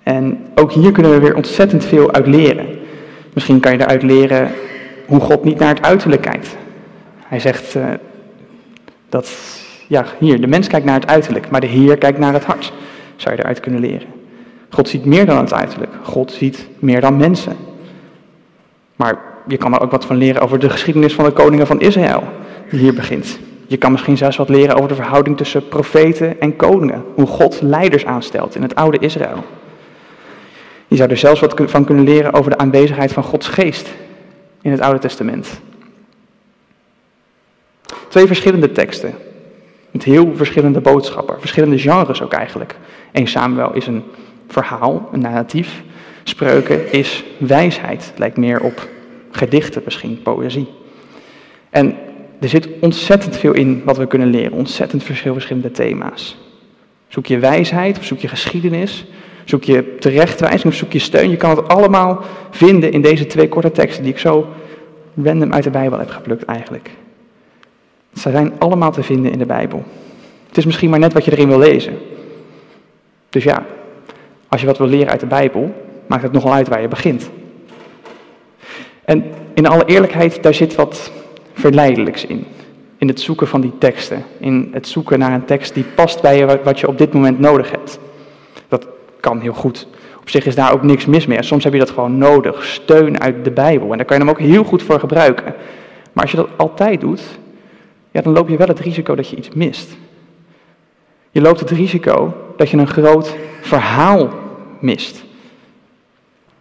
En 0.04 0.46
ook 0.56 0.72
hier 0.72 0.92
kunnen 0.92 1.12
we 1.12 1.20
weer 1.20 1.36
ontzettend 1.36 1.86
veel 1.86 2.12
uit 2.12 2.28
leren. 2.28 2.66
Misschien 3.34 3.60
kan 3.60 3.72
je 3.72 3.82
eruit 3.82 4.04
leren 4.04 4.52
hoe 5.06 5.20
God 5.20 5.44
niet 5.44 5.60
naar 5.60 5.76
het 5.76 5.82
uiterlijk 5.82 6.22
kijkt. 6.22 6.58
Hij 7.18 7.40
zegt 7.40 7.76
uh, 7.76 7.86
dat, 9.10 9.32
ja, 9.88 10.06
hier, 10.20 10.42
de 10.42 10.48
mens 10.48 10.68
kijkt 10.68 10.86
naar 10.86 11.00
het 11.00 11.08
uiterlijk, 11.08 11.50
maar 11.50 11.62
de 11.62 11.68
Heer 11.68 11.98
kijkt 11.98 12.20
naar 12.20 12.34
het 12.34 12.46
hart. 12.46 12.74
Zou 13.16 13.36
je 13.36 13.42
eruit 13.42 13.60
kunnen 13.60 13.82
leren. 13.82 14.17
God 14.70 14.90
ziet 14.90 15.06
meer 15.06 15.26
dan 15.26 15.38
het 15.38 15.54
uiterlijk. 15.54 15.92
God 16.04 16.32
ziet 16.32 16.68
meer 16.80 17.02
dan 17.02 17.18
mensen. 17.18 17.56
Maar 18.96 19.22
je 19.48 19.58
kan 19.58 19.74
er 19.74 19.82
ook 19.82 19.92
wat 19.92 20.06
van 20.06 20.16
leren 20.16 20.42
over 20.42 20.60
de 20.60 20.70
geschiedenis 20.70 21.14
van 21.14 21.26
de 21.26 21.32
koningen 21.32 21.68
van 21.68 21.80
Israël, 21.80 22.24
die 22.70 22.80
hier 22.80 22.94
begint. 22.94 23.40
Je 23.68 23.78
kan 23.78 23.92
misschien 23.92 24.18
zelfs 24.18 24.38
wat 24.38 24.50
leren 24.50 24.76
over 24.76 24.88
de 24.88 24.96
verhouding 24.96 25.38
tussen 25.38 25.68
profeten 25.68 26.40
en 26.40 26.56
koningen. 26.56 27.04
Hoe 27.16 27.28
God 27.28 27.62
leiders 27.62 28.06
aanstelt 28.06 28.56
in 28.56 28.62
het 28.62 28.76
oude 28.76 28.98
Israël. 29.00 29.44
Je 30.88 30.96
zou 30.96 31.10
er 31.10 31.18
zelfs 31.18 31.40
wat 31.40 31.54
van 31.66 31.86
kunnen 31.86 32.04
leren 32.04 32.34
over 32.34 32.52
de 32.52 32.58
aanwezigheid 32.58 33.14
van 33.14 33.24
Gods 33.24 33.48
geest 33.48 33.90
in 34.62 34.72
het 34.72 34.82
Oude 34.82 35.00
Testament. 35.00 35.62
Twee 38.08 38.28
verschillende 38.28 38.72
teksten. 38.72 39.14
Met 39.92 40.04
heel 40.04 40.32
verschillende 40.36 40.82
boodschappen. 40.82 41.40
Verschillende 41.40 41.80
genres 41.80 42.22
ook 42.22 42.34
eigenlijk. 42.34 42.76
1 43.12 43.28
Samuel 43.28 43.74
is 43.74 43.88
een 43.88 44.04
verhaal, 44.48 45.10
een 45.12 45.20
narratief. 45.20 45.84
Spreuken 46.24 46.92
is 46.92 47.24
wijsheid. 47.38 48.14
lijkt 48.18 48.38
meer 48.38 48.62
op 48.62 48.88
gedichten 49.32 49.82
misschien, 49.86 50.22
poëzie. 50.22 50.68
En 51.70 51.96
er 52.40 52.50
zit 52.50 52.68
ontzettend 52.80 53.38
veel 53.38 53.54
in 53.54 53.82
wat 53.86 53.98
we 53.98 54.08
kunnen 54.08 54.28
leren. 54.28 54.52
Ontzettend 54.52 55.04
veel 55.04 55.34
verschillende 55.34 55.72
thema's. 55.72 56.38
Zoek 57.08 57.26
je 57.26 57.40
wijsheid 57.40 57.98
of 57.98 58.06
zoek 58.06 58.20
je 58.20 58.28
geschiedenis? 58.28 59.06
Zoek 59.44 59.64
je 59.64 59.96
terechtwijzing 60.00 60.66
of 60.66 60.74
zoek 60.74 60.92
je 60.92 61.00
steun? 61.00 61.30
Je 61.30 61.38
kan 61.38 61.50
het 61.50 61.68
allemaal 61.68 62.22
vinden 62.50 62.92
in 62.92 63.02
deze 63.02 63.26
twee 63.26 63.50
korte 63.50 63.72
teksten 63.72 64.04
die 64.04 64.12
ik 64.12 64.20
zo 64.20 64.48
random 65.24 65.54
uit 65.54 65.64
de 65.64 65.70
Bijbel 65.70 66.00
heb 66.00 66.10
geplukt 66.10 66.46
eigenlijk. 66.46 66.90
Ze 68.14 68.32
zijn 68.32 68.54
allemaal 68.60 68.92
te 68.92 69.04
vinden 69.04 69.32
in 69.32 69.38
de 69.38 69.46
Bijbel. 69.46 69.84
Het 70.48 70.58
is 70.58 70.66
misschien 70.66 70.90
maar 70.90 71.00
net 71.00 71.14
wat 71.14 71.26
je 71.26 71.32
erin 71.32 71.48
wil 71.48 71.60
lezen. 71.60 71.98
Dus 73.30 73.44
ja, 73.44 73.66
als 74.48 74.62
je 74.62 74.68
wat 74.68 74.78
wil 74.78 74.88
leren 74.88 75.12
uit 75.12 75.20
de 75.20 75.26
Bijbel, 75.26 75.74
maakt 76.08 76.24
het 76.24 76.32
nogal 76.32 76.54
uit 76.54 76.68
waar 76.68 76.82
je 76.82 76.88
begint. 76.88 77.30
En 79.06 79.24
in 79.54 79.68
alle 79.68 79.86
eerlijkheid, 79.86 80.44
daar 80.44 80.54
zit 80.54 80.76
wat 80.76 81.12
verleidelijks 81.54 82.26
in. 82.26 82.46
In 82.98 83.08
het 83.08 83.20
zoeken 83.20 83.48
van 83.48 83.62
die 83.62 83.78
teksten. 83.78 84.24
In 84.40 84.70
het 84.72 84.88
zoeken 84.88 85.20
naar 85.20 85.34
een 85.34 85.46
tekst 85.46 85.74
die 85.74 85.86
past 85.96 86.22
bij 86.22 86.38
je 86.38 86.60
wat 86.64 86.80
je 86.80 86.88
op 86.88 86.98
dit 86.98 87.14
moment 87.14 87.40
nodig 87.40 87.72
hebt. 87.72 88.00
Dat 88.68 88.88
kan 89.20 89.40
heel 89.40 89.54
goed. 89.54 89.88
Op 90.20 90.30
zich 90.30 90.46
is 90.46 90.56
daar 90.56 90.74
ook 90.74 90.84
niks 90.84 91.06
mis 91.06 91.26
mee. 91.26 91.44
Soms 91.44 91.64
heb 91.64 91.74
je 91.74 91.80
dat 91.80 91.90
gewoon 91.90 92.18
nodig, 92.18 92.66
steun 92.66 93.20
uit 93.22 93.44
de 93.44 93.52
Bijbel. 93.52 93.92
En 93.92 93.98
daar 93.98 94.06
kan 94.06 94.18
je 94.18 94.24
hem 94.24 94.32
ook 94.32 94.40
heel 94.40 94.64
goed 94.64 94.84
voor 94.84 95.00
gebruiken. 95.00 95.54
Maar 96.14 96.24
als 96.24 96.32
je 96.32 96.38
dat 96.38 96.50
altijd 96.56 97.02
doet, 97.02 97.22
ja, 98.12 98.22
dan 98.22 98.34
loop 98.34 98.50
je 98.50 98.58
wel 98.58 98.68
het 98.68 98.80
risico 98.80 99.16
dat 99.16 99.30
je 99.30 99.36
iets 99.36 99.50
mist. 99.50 99.98
Je 101.32 101.42
loopt 101.42 101.60
het 101.60 101.72
risico 101.72 102.34
dat 102.58 102.70
je 102.70 102.78
een 102.78 102.88
groot 102.88 103.36
verhaal 103.68 104.30
mist. 104.80 105.24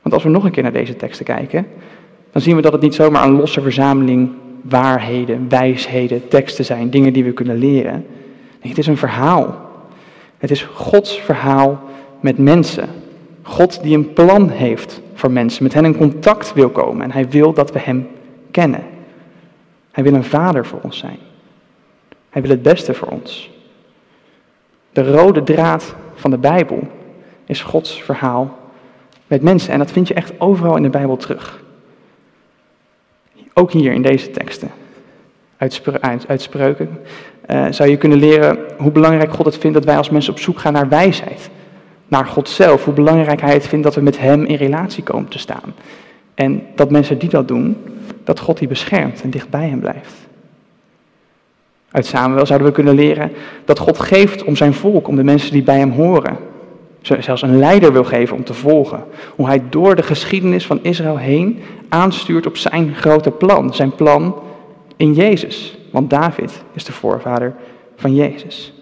Want 0.03 0.15
als 0.15 0.25
we 0.25 0.31
nog 0.31 0.45
een 0.45 0.51
keer 0.51 0.63
naar 0.63 0.73
deze 0.73 0.97
teksten 0.97 1.25
kijken, 1.25 1.67
dan 2.33 2.43
zien 2.43 2.57
we 2.57 2.63
dat 2.63 2.73
het 2.73 2.81
niet 2.81 2.95
zomaar 2.95 3.25
een 3.25 3.37
losse 3.37 3.61
verzameling 3.61 4.31
waarheden, 4.63 5.49
wijsheden, 5.49 6.29
teksten 6.29 6.65
zijn, 6.65 6.91
dingen 6.91 7.13
die 7.13 7.25
we 7.25 7.33
kunnen 7.33 7.57
leren. 7.57 8.07
Nee, 8.61 8.69
het 8.69 8.79
is 8.79 8.87
een 8.87 8.97
verhaal. 8.97 9.65
Het 10.39 10.51
is 10.51 10.63
Gods 10.63 11.21
verhaal 11.21 11.81
met 12.21 12.39
mensen. 12.39 12.89
God 13.43 13.83
die 13.83 13.97
een 13.97 14.13
plan 14.13 14.49
heeft 14.49 15.01
voor 15.15 15.31
mensen, 15.31 15.63
met 15.63 15.75
hen 15.75 15.85
in 15.85 15.97
contact 15.97 16.53
wil 16.53 16.71
komen 16.71 17.03
en 17.03 17.13
hij 17.13 17.29
wil 17.29 17.53
dat 17.53 17.73
we 17.73 17.79
hem 17.79 18.09
kennen. 18.51 18.83
Hij 19.91 20.05
wil 20.05 20.15
een 20.15 20.25
vader 20.25 20.67
voor 20.67 20.79
ons 20.83 20.99
zijn. 20.99 21.19
Hij 22.31 22.43
wil 22.43 22.51
het 22.51 22.63
beste 22.63 22.95
voor 22.95 23.09
ons. 23.09 23.51
De 24.93 25.11
rode 25.11 25.43
draad 25.43 25.95
van 26.15 26.31
de 26.31 26.39
Bijbel 26.39 26.89
is 27.47 27.63
Gods 27.63 28.03
verhaal 28.03 28.59
met 29.27 29.43
mensen. 29.43 29.73
En 29.73 29.79
dat 29.79 29.91
vind 29.91 30.09
je 30.09 30.15
echt 30.15 30.41
overal 30.41 30.77
in 30.77 30.83
de 30.83 30.89
Bijbel 30.89 31.17
terug. 31.17 31.65
Ook 33.55 33.73
hier 33.73 33.93
in 33.93 34.03
deze 34.03 34.31
teksten. 34.31 34.71
Uit, 35.57 36.43
spreuken 36.43 37.01
uh, 37.51 37.67
zou 37.71 37.91
je 37.91 37.97
kunnen 37.97 38.19
leren 38.19 38.59
hoe 38.79 38.91
belangrijk 38.91 39.33
God 39.33 39.47
het 39.47 39.59
vindt 39.59 39.77
dat 39.77 39.85
wij 39.85 39.97
als 39.97 40.11
mensen 40.11 40.33
op 40.33 40.39
zoek 40.39 40.59
gaan 40.59 40.73
naar 40.73 40.89
wijsheid. 40.89 41.51
Naar 42.09 42.27
God 42.27 42.49
zelf. 42.49 42.85
Hoe 42.85 42.95
belangrijk 42.95 43.41
Hij 43.41 43.53
het 43.53 43.67
vindt 43.67 43.85
dat 43.85 43.95
we 43.95 44.01
met 44.01 44.19
Hem 44.19 44.45
in 44.45 44.57
relatie 44.57 45.03
komen 45.03 45.29
te 45.29 45.39
staan. 45.39 45.75
En 46.35 46.63
dat 46.75 46.91
mensen 46.91 47.19
die 47.19 47.29
dat 47.29 47.49
doen, 47.49 47.77
dat 48.25 48.41
God 48.41 48.59
die 48.59 48.69
beschermt 48.69 49.23
en 49.23 49.31
dicht 49.31 49.51
bij 49.51 49.69
Hem 49.69 49.81
blijft. 49.81 50.15
Uit 51.91 52.07
Samuel 52.07 52.47
zouden 52.47 52.69
we 52.69 52.75
kunnen 52.75 52.95
leren 52.95 53.33
dat 53.65 53.79
God 53.79 53.99
geeft 53.99 54.45
om 54.45 54.57
zijn 54.57 54.75
volk, 54.75 55.09
om 55.09 55.17
de 55.17 55.25
mensen 55.25 55.53
die 55.53 55.63
bij 55.63 55.79
Hem 55.79 55.91
horen 55.91 56.37
zelfs 57.07 57.43
een 57.43 57.59
leider 57.59 57.93
wil 57.93 58.05
geven 58.05 58.37
om 58.37 58.45
te 58.45 58.55
volgen. 58.55 59.05
Hoe 59.37 59.47
hij 59.47 59.63
door 59.69 59.95
de 59.95 60.03
geschiedenis 60.03 60.67
van 60.67 60.79
Israël 60.83 61.19
heen 61.19 61.61
aanstuurt 61.89 62.47
op 62.47 62.57
zijn 62.57 62.95
grote 62.95 63.31
plan. 63.31 63.75
Zijn 63.75 63.95
plan 63.95 64.35
in 64.97 65.13
Jezus. 65.13 65.79
Want 65.91 66.11
David 66.11 66.63
is 66.73 66.85
de 66.85 66.93
voorvader 66.93 67.55
van 67.97 68.15
Jezus. 68.15 68.73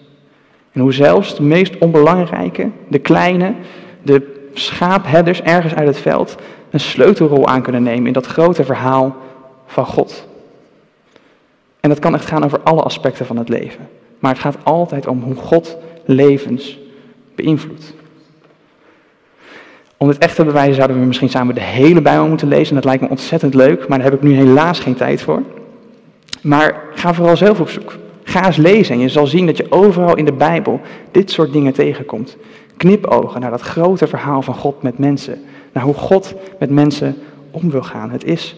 En 0.73 0.81
hoe 0.81 0.93
zelfs 0.93 1.37
de 1.37 1.43
meest 1.43 1.79
onbelangrijke, 1.79 2.71
de 2.89 2.99
kleine, 2.99 3.55
de 4.03 4.49
schaapherders 4.53 5.43
ergens 5.43 5.75
uit 5.75 5.87
het 5.87 5.99
veld 5.99 6.37
een 6.71 6.81
sleutelrol 6.81 7.47
aan 7.47 7.63
kunnen 7.63 7.83
nemen 7.83 8.07
in 8.07 8.13
dat 8.13 8.27
grote 8.27 8.65
verhaal 8.65 9.17
van 9.67 9.87
God. 9.87 10.27
En 11.81 11.89
dat 11.89 11.99
kan 11.99 12.15
echt 12.15 12.27
gaan 12.27 12.45
over 12.45 12.61
alle 12.61 12.83
aspecten 12.83 13.27
van 13.27 13.37
het 13.37 13.49
leven. 13.49 13.89
Maar 14.19 14.33
het 14.33 14.41
gaat 14.41 14.57
altijd 14.63 15.07
om 15.07 15.23
hoe 15.23 15.35
God 15.35 15.77
levens 16.05 16.79
beïnvloedt. 17.35 17.95
Om 19.97 20.09
dit 20.09 20.19
echt 20.19 20.37
te 20.37 20.45
bewijzen 20.45 20.75
zouden 20.75 21.01
we 21.01 21.07
misschien 21.07 21.29
samen 21.29 21.55
de 21.55 21.61
hele 21.61 22.03
Bijbel 22.03 22.29
moeten 22.29 22.49
lezen. 22.49 22.69
En 22.69 22.75
dat 22.75 22.85
lijkt 22.85 23.03
me 23.03 23.09
ontzettend 23.09 23.55
leuk, 23.55 23.89
maar 23.89 23.99
daar 23.99 24.11
heb 24.11 24.17
ik 24.23 24.29
nu 24.29 24.35
helaas 24.35 24.79
geen 24.79 24.95
tijd 24.95 25.23
voor. 25.23 25.43
Maar 26.43 26.83
ga 26.95 27.15
vooral 27.15 27.37
zelf 27.37 27.61
op 27.61 27.69
zoek. 27.69 27.97
Ga 28.25 28.47
eens 28.47 28.57
lezen 28.57 28.95
en 28.95 29.01
je 29.01 29.09
zal 29.09 29.27
zien 29.27 29.47
dat 29.47 29.57
je 29.57 29.73
overal 29.73 30.17
in 30.17 30.25
de 30.25 30.33
Bijbel 30.33 30.81
dit 31.11 31.31
soort 31.31 31.53
dingen 31.53 31.73
tegenkomt. 31.73 32.37
Knipogen 32.77 33.41
naar 33.41 33.51
dat 33.51 33.61
grote 33.61 34.07
verhaal 34.07 34.43
van 34.43 34.55
God 34.55 34.83
met 34.83 34.99
mensen. 34.99 35.43
Naar 35.73 35.85
hoe 35.85 35.95
God 35.95 36.35
met 36.59 36.71
mensen 36.71 37.17
om 37.51 37.71
wil 37.71 37.83
gaan. 37.83 38.11
Het 38.11 38.25
is 38.25 38.57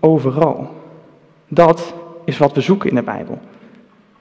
overal. 0.00 0.70
Dat 1.48 1.94
is 2.24 2.38
wat 2.38 2.52
we 2.52 2.60
zoeken 2.60 2.88
in 2.88 2.94
de 2.94 3.02
Bijbel. 3.02 3.38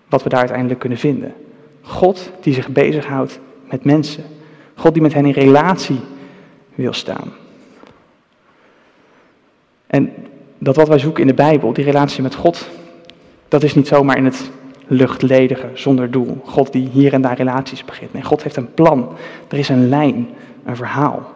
Wat 0.09 0.23
we 0.23 0.29
daar 0.29 0.39
uiteindelijk 0.39 0.79
kunnen 0.79 0.97
vinden. 0.97 1.33
God 1.81 2.31
die 2.41 2.53
zich 2.53 2.69
bezighoudt 2.69 3.39
met 3.69 3.83
mensen. 3.83 4.23
God 4.75 4.93
die 4.93 5.01
met 5.01 5.13
hen 5.13 5.25
in 5.25 5.31
relatie 5.31 5.99
wil 6.81 6.93
staan. 6.93 7.33
En 9.87 10.13
dat 10.57 10.75
wat 10.75 10.87
wij 10.87 10.99
zoeken 10.99 11.21
in 11.21 11.27
de 11.27 11.33
Bijbel, 11.33 11.73
die 11.73 11.85
relatie 11.85 12.21
met 12.21 12.35
God, 12.35 12.69
dat 13.47 13.63
is 13.63 13.75
niet 13.75 13.87
zomaar 13.87 14.17
in 14.17 14.25
het 14.25 14.51
luchtledige, 14.87 15.69
zonder 15.73 16.11
doel. 16.11 16.41
God 16.45 16.71
die 16.71 16.89
hier 16.89 17.13
en 17.13 17.21
daar 17.21 17.37
relaties 17.37 17.85
begint. 17.85 18.13
Nee, 18.13 18.23
God 18.23 18.43
heeft 18.43 18.55
een 18.55 18.73
plan. 18.73 19.15
Er 19.47 19.57
is 19.57 19.69
een 19.69 19.89
lijn, 19.89 20.29
een 20.65 20.75
verhaal. 20.75 21.33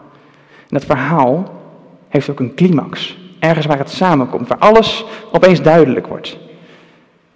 En 0.60 0.68
dat 0.70 0.86
verhaal 0.86 1.62
heeft 2.08 2.30
ook 2.30 2.40
een 2.40 2.56
climax. 2.56 3.18
Ergens 3.40 3.66
waar 3.66 3.78
het 3.78 3.90
samenkomt, 3.90 4.48
waar 4.48 4.58
alles 4.58 5.06
opeens 5.32 5.62
duidelijk 5.62 6.08
wordt. 6.08 6.38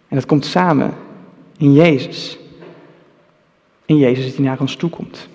En 0.07 0.15
dat 0.15 0.25
komt 0.25 0.45
samen 0.45 0.93
in 1.57 1.73
Jezus. 1.73 2.37
In 3.85 3.97
Jezus 3.97 4.35
die 4.35 4.45
naar 4.45 4.59
ons 4.59 4.75
toe 4.75 4.89
komt. 4.89 5.27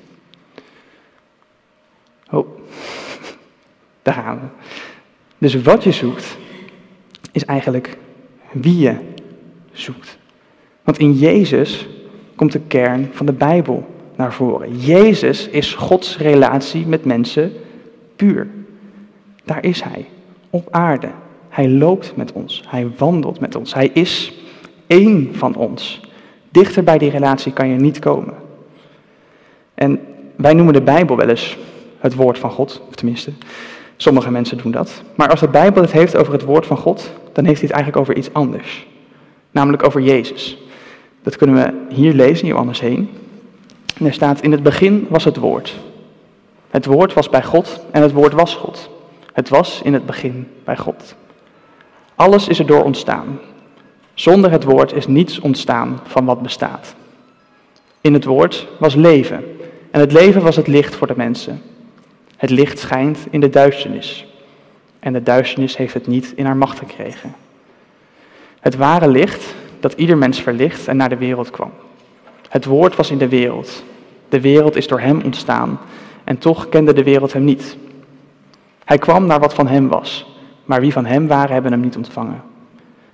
Oh, 2.30 2.46
daar 4.04 4.14
gaan 4.14 4.40
we. 4.40 4.46
Dus 5.38 5.62
wat 5.62 5.84
je 5.84 5.92
zoekt, 5.92 6.36
is 7.32 7.44
eigenlijk 7.44 7.96
wie 8.52 8.78
je 8.78 8.96
zoekt. 9.72 10.18
Want 10.82 10.98
in 10.98 11.12
Jezus 11.12 11.88
komt 12.34 12.52
de 12.52 12.60
kern 12.60 13.08
van 13.12 13.26
de 13.26 13.32
Bijbel 13.32 13.86
naar 14.16 14.32
voren. 14.32 14.78
Jezus 14.78 15.48
is 15.48 15.74
Gods 15.74 16.18
relatie 16.18 16.86
met 16.86 17.04
mensen 17.04 17.52
puur. 18.16 18.48
Daar 19.44 19.64
is 19.64 19.82
Hij, 19.82 20.06
op 20.50 20.68
aarde. 20.70 21.08
Hij 21.48 21.68
loopt 21.68 22.16
met 22.16 22.32
ons, 22.32 22.64
Hij 22.68 22.90
wandelt 22.96 23.40
met 23.40 23.54
ons, 23.54 23.74
Hij 23.74 23.90
is 23.92 24.32
één 24.86 25.34
van 25.34 25.54
ons. 25.56 26.00
Dichter 26.50 26.84
bij 26.84 26.98
die 26.98 27.10
relatie 27.10 27.52
kan 27.52 27.68
je 27.68 27.76
niet 27.76 27.98
komen. 27.98 28.34
En 29.74 30.00
wij 30.36 30.54
noemen 30.54 30.74
de 30.74 30.82
Bijbel 30.82 31.16
wel 31.16 31.28
eens 31.28 31.58
het 31.98 32.14
woord 32.14 32.38
van 32.38 32.50
God, 32.50 32.82
of 32.88 32.94
tenminste, 32.94 33.32
sommige 33.96 34.30
mensen 34.30 34.58
doen 34.58 34.72
dat. 34.72 35.02
Maar 35.14 35.28
als 35.28 35.40
de 35.40 35.48
Bijbel 35.48 35.82
het 35.82 35.92
heeft 35.92 36.16
over 36.16 36.32
het 36.32 36.42
woord 36.42 36.66
van 36.66 36.76
God, 36.76 37.12
dan 37.32 37.44
heeft 37.44 37.60
hij 37.60 37.68
het 37.68 37.76
eigenlijk 37.76 37.96
over 37.96 38.16
iets 38.16 38.32
anders. 38.32 38.86
Namelijk 39.50 39.86
over 39.86 40.00
Jezus. 40.00 40.58
Dat 41.22 41.36
kunnen 41.36 41.56
we 41.56 41.94
hier 41.94 42.12
lezen, 42.12 42.46
hier 42.46 42.56
anders 42.56 42.80
heen. 42.80 43.10
En 43.98 44.06
er 44.06 44.12
staat, 44.12 44.40
in 44.40 44.52
het 44.52 44.62
begin 44.62 45.06
was 45.08 45.24
het 45.24 45.36
woord. 45.36 45.74
Het 46.70 46.86
woord 46.86 47.12
was 47.12 47.30
bij 47.30 47.42
God 47.42 47.84
en 47.90 48.02
het 48.02 48.12
woord 48.12 48.32
was 48.32 48.54
God. 48.54 48.90
Het 49.32 49.48
was 49.48 49.80
in 49.84 49.92
het 49.92 50.06
begin 50.06 50.48
bij 50.64 50.76
God. 50.76 51.14
Alles 52.14 52.48
is 52.48 52.58
erdoor 52.58 52.84
ontstaan. 52.84 53.38
Zonder 54.14 54.50
het 54.50 54.64
woord 54.64 54.92
is 54.92 55.06
niets 55.06 55.40
ontstaan 55.40 56.00
van 56.04 56.24
wat 56.24 56.42
bestaat. 56.42 56.94
In 58.00 58.12
het 58.12 58.24
woord 58.24 58.66
was 58.78 58.94
leven. 58.94 59.44
En 59.90 60.00
het 60.00 60.12
leven 60.12 60.42
was 60.42 60.56
het 60.56 60.66
licht 60.66 60.94
voor 60.94 61.06
de 61.06 61.16
mensen. 61.16 61.62
Het 62.36 62.50
licht 62.50 62.78
schijnt 62.78 63.18
in 63.30 63.40
de 63.40 63.50
duisternis. 63.50 64.26
En 64.98 65.12
de 65.12 65.22
duisternis 65.22 65.76
heeft 65.76 65.94
het 65.94 66.06
niet 66.06 66.32
in 66.36 66.44
haar 66.44 66.56
macht 66.56 66.78
gekregen. 66.78 67.34
Het 68.60 68.76
ware 68.76 69.08
licht 69.08 69.54
dat 69.80 69.92
ieder 69.92 70.18
mens 70.18 70.40
verlicht 70.40 70.88
en 70.88 70.96
naar 70.96 71.08
de 71.08 71.16
wereld 71.16 71.50
kwam. 71.50 71.70
Het 72.48 72.64
woord 72.64 72.96
was 72.96 73.10
in 73.10 73.18
de 73.18 73.28
wereld. 73.28 73.84
De 74.28 74.40
wereld 74.40 74.76
is 74.76 74.86
door 74.86 75.00
hem 75.00 75.20
ontstaan. 75.24 75.78
En 76.24 76.38
toch 76.38 76.68
kende 76.68 76.92
de 76.92 77.02
wereld 77.02 77.32
hem 77.32 77.44
niet. 77.44 77.76
Hij 78.84 78.98
kwam 78.98 79.26
naar 79.26 79.40
wat 79.40 79.54
van 79.54 79.66
hem 79.66 79.88
was. 79.88 80.26
Maar 80.64 80.80
wie 80.80 80.92
van 80.92 81.04
hem 81.04 81.26
waren, 81.26 81.52
hebben 81.52 81.72
hem 81.72 81.80
niet 81.80 81.96
ontvangen. 81.96 82.42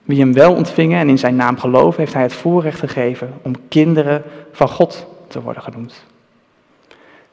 Wie 0.03 0.21
hem 0.21 0.33
wel 0.33 0.55
ontvingen 0.55 0.99
en 0.99 1.09
in 1.09 1.19
zijn 1.19 1.37
naam 1.37 1.59
geloven, 1.59 2.01
heeft 2.01 2.15
hij 2.15 2.23
het 2.23 2.33
voorrecht 2.33 2.79
gegeven 2.79 3.33
om 3.43 3.53
kinderen 3.69 4.23
van 4.53 4.69
God 4.69 5.07
te 5.29 5.43
worden 5.43 5.63
genoemd. 5.63 6.05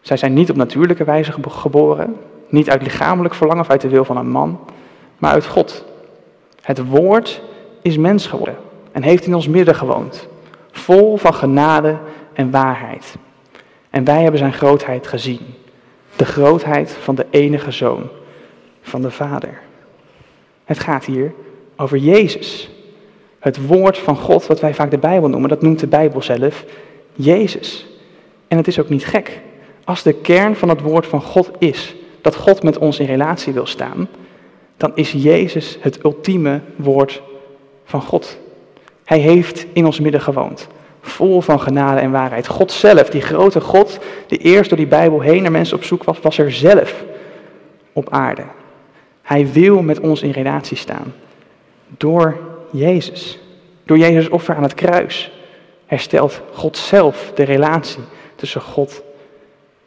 Zij 0.08 0.18
zijn 0.18 0.34
niet 0.34 0.50
op 0.50 0.56
natuurlijke 0.56 1.04
wijze 1.04 1.34
geboren, 1.42 2.16
niet 2.50 2.70
uit 2.70 2.82
lichamelijk 2.82 3.34
verlangen 3.34 3.64
of 3.64 3.70
uit 3.70 3.82
de 3.82 3.88
wil 3.88 4.06
van 4.06 4.18
een 4.18 4.30
man, 4.30 4.60
maar 5.18 5.32
uit 5.32 5.46
God. 5.46 5.86
Het 6.62 6.88
woord 6.88 7.42
is 7.82 7.98
mens 7.98 8.28
geworden 8.28 8.56
en 8.92 9.04
heeft 9.04 9.26
in 9.26 9.36
ons 9.36 9.48
midden 9.48 9.76
gewoond, 9.76 10.28
vol 10.72 11.18
van 11.18 11.34
genade 11.34 11.98
en 12.34 12.52
waarheid. 12.52 13.16
En 13.90 14.04
wij 14.04 14.22
hebben 14.22 14.40
zijn 14.40 14.54
grootheid 14.54 15.08
gezien, 15.08 15.42
de 16.16 16.26
grootheid 16.26 16.92
van 16.92 17.16
de 17.16 17.26
enige 17.30 17.72
zoon 17.72 18.10
van 18.82 19.02
de 19.02 19.12
Vader. 19.12 19.60
Het 20.66 20.80
gaat 20.80 21.06
hier 21.06 21.34
over 21.76 21.98
Jezus. 21.98 22.70
Het 23.40 23.68
woord 23.68 23.98
van 23.98 24.16
God, 24.16 24.48
wat 24.48 24.60
wij 24.60 24.74
vaak 24.74 24.92
de 24.92 24.98
Bijbel 24.98 25.30
noemen, 25.30 25.50
dat 25.50 25.62
noemt 25.62 25.80
de 25.80 25.88
Bijbel 25.88 26.22
zelf 26.22 26.66
Jezus. 27.14 27.88
En 28.48 28.58
het 28.58 28.68
is 28.68 28.80
ook 28.80 28.90
niet 28.90 29.06
gek. 29.06 29.46
Als 29.88 30.04
de 30.04 30.14
kern 30.14 30.56
van 30.56 30.70
het 30.70 30.82
woord 30.82 31.08
van 31.08 31.22
God 31.22 31.52
is 31.58 31.96
dat 32.22 32.36
God 32.36 32.64
met 32.64 32.78
ons 32.78 33.00
in 33.00 33.06
relatie 33.06 33.54
wil 33.54 33.66
staan, 33.66 34.08
dan 34.78 34.92
is 34.96 35.12
Jezus 35.12 35.78
het 35.82 36.04
ultieme 36.04 36.62
woord 36.76 37.22
van 37.84 38.02
God. 38.02 38.38
Hij 39.04 39.20
heeft 39.20 39.66
in 39.74 39.86
ons 39.86 40.00
midden 40.00 40.22
gewoond, 40.22 40.68
Vol 41.02 41.42
van 41.42 41.60
genade 41.60 42.00
en 42.00 42.12
waarheid. 42.12 42.48
God 42.48 42.72
zelf, 42.72 43.10
die 43.10 43.22
grote 43.22 43.62
God, 43.62 44.00
die 44.28 44.38
eerst 44.38 44.70
door 44.70 44.78
die 44.78 44.88
Bijbel 44.88 45.20
heen 45.20 45.42
naar 45.42 45.52
mensen 45.52 45.78
op 45.78 45.84
zoek 45.84 46.04
was, 46.04 46.20
was 46.20 46.38
er 46.38 46.52
zelf 46.52 47.04
op 47.94 48.10
aarde. 48.10 48.44
Hij 49.22 49.52
wil 49.52 49.82
met 49.82 50.00
ons 50.00 50.22
in 50.22 50.32
relatie 50.32 50.78
staan. 50.78 51.14
Door 51.88 52.38
Jezus. 52.72 53.40
Door 53.86 53.98
Jezus 53.98 54.30
offer 54.30 54.56
aan 54.56 54.64
het 54.64 54.74
kruis 54.74 55.32
herstelt 55.86 56.42
God 56.54 56.78
zelf 56.78 57.32
de 57.36 57.44
relatie 57.44 58.04
tussen 58.36 58.62
God 58.62 59.06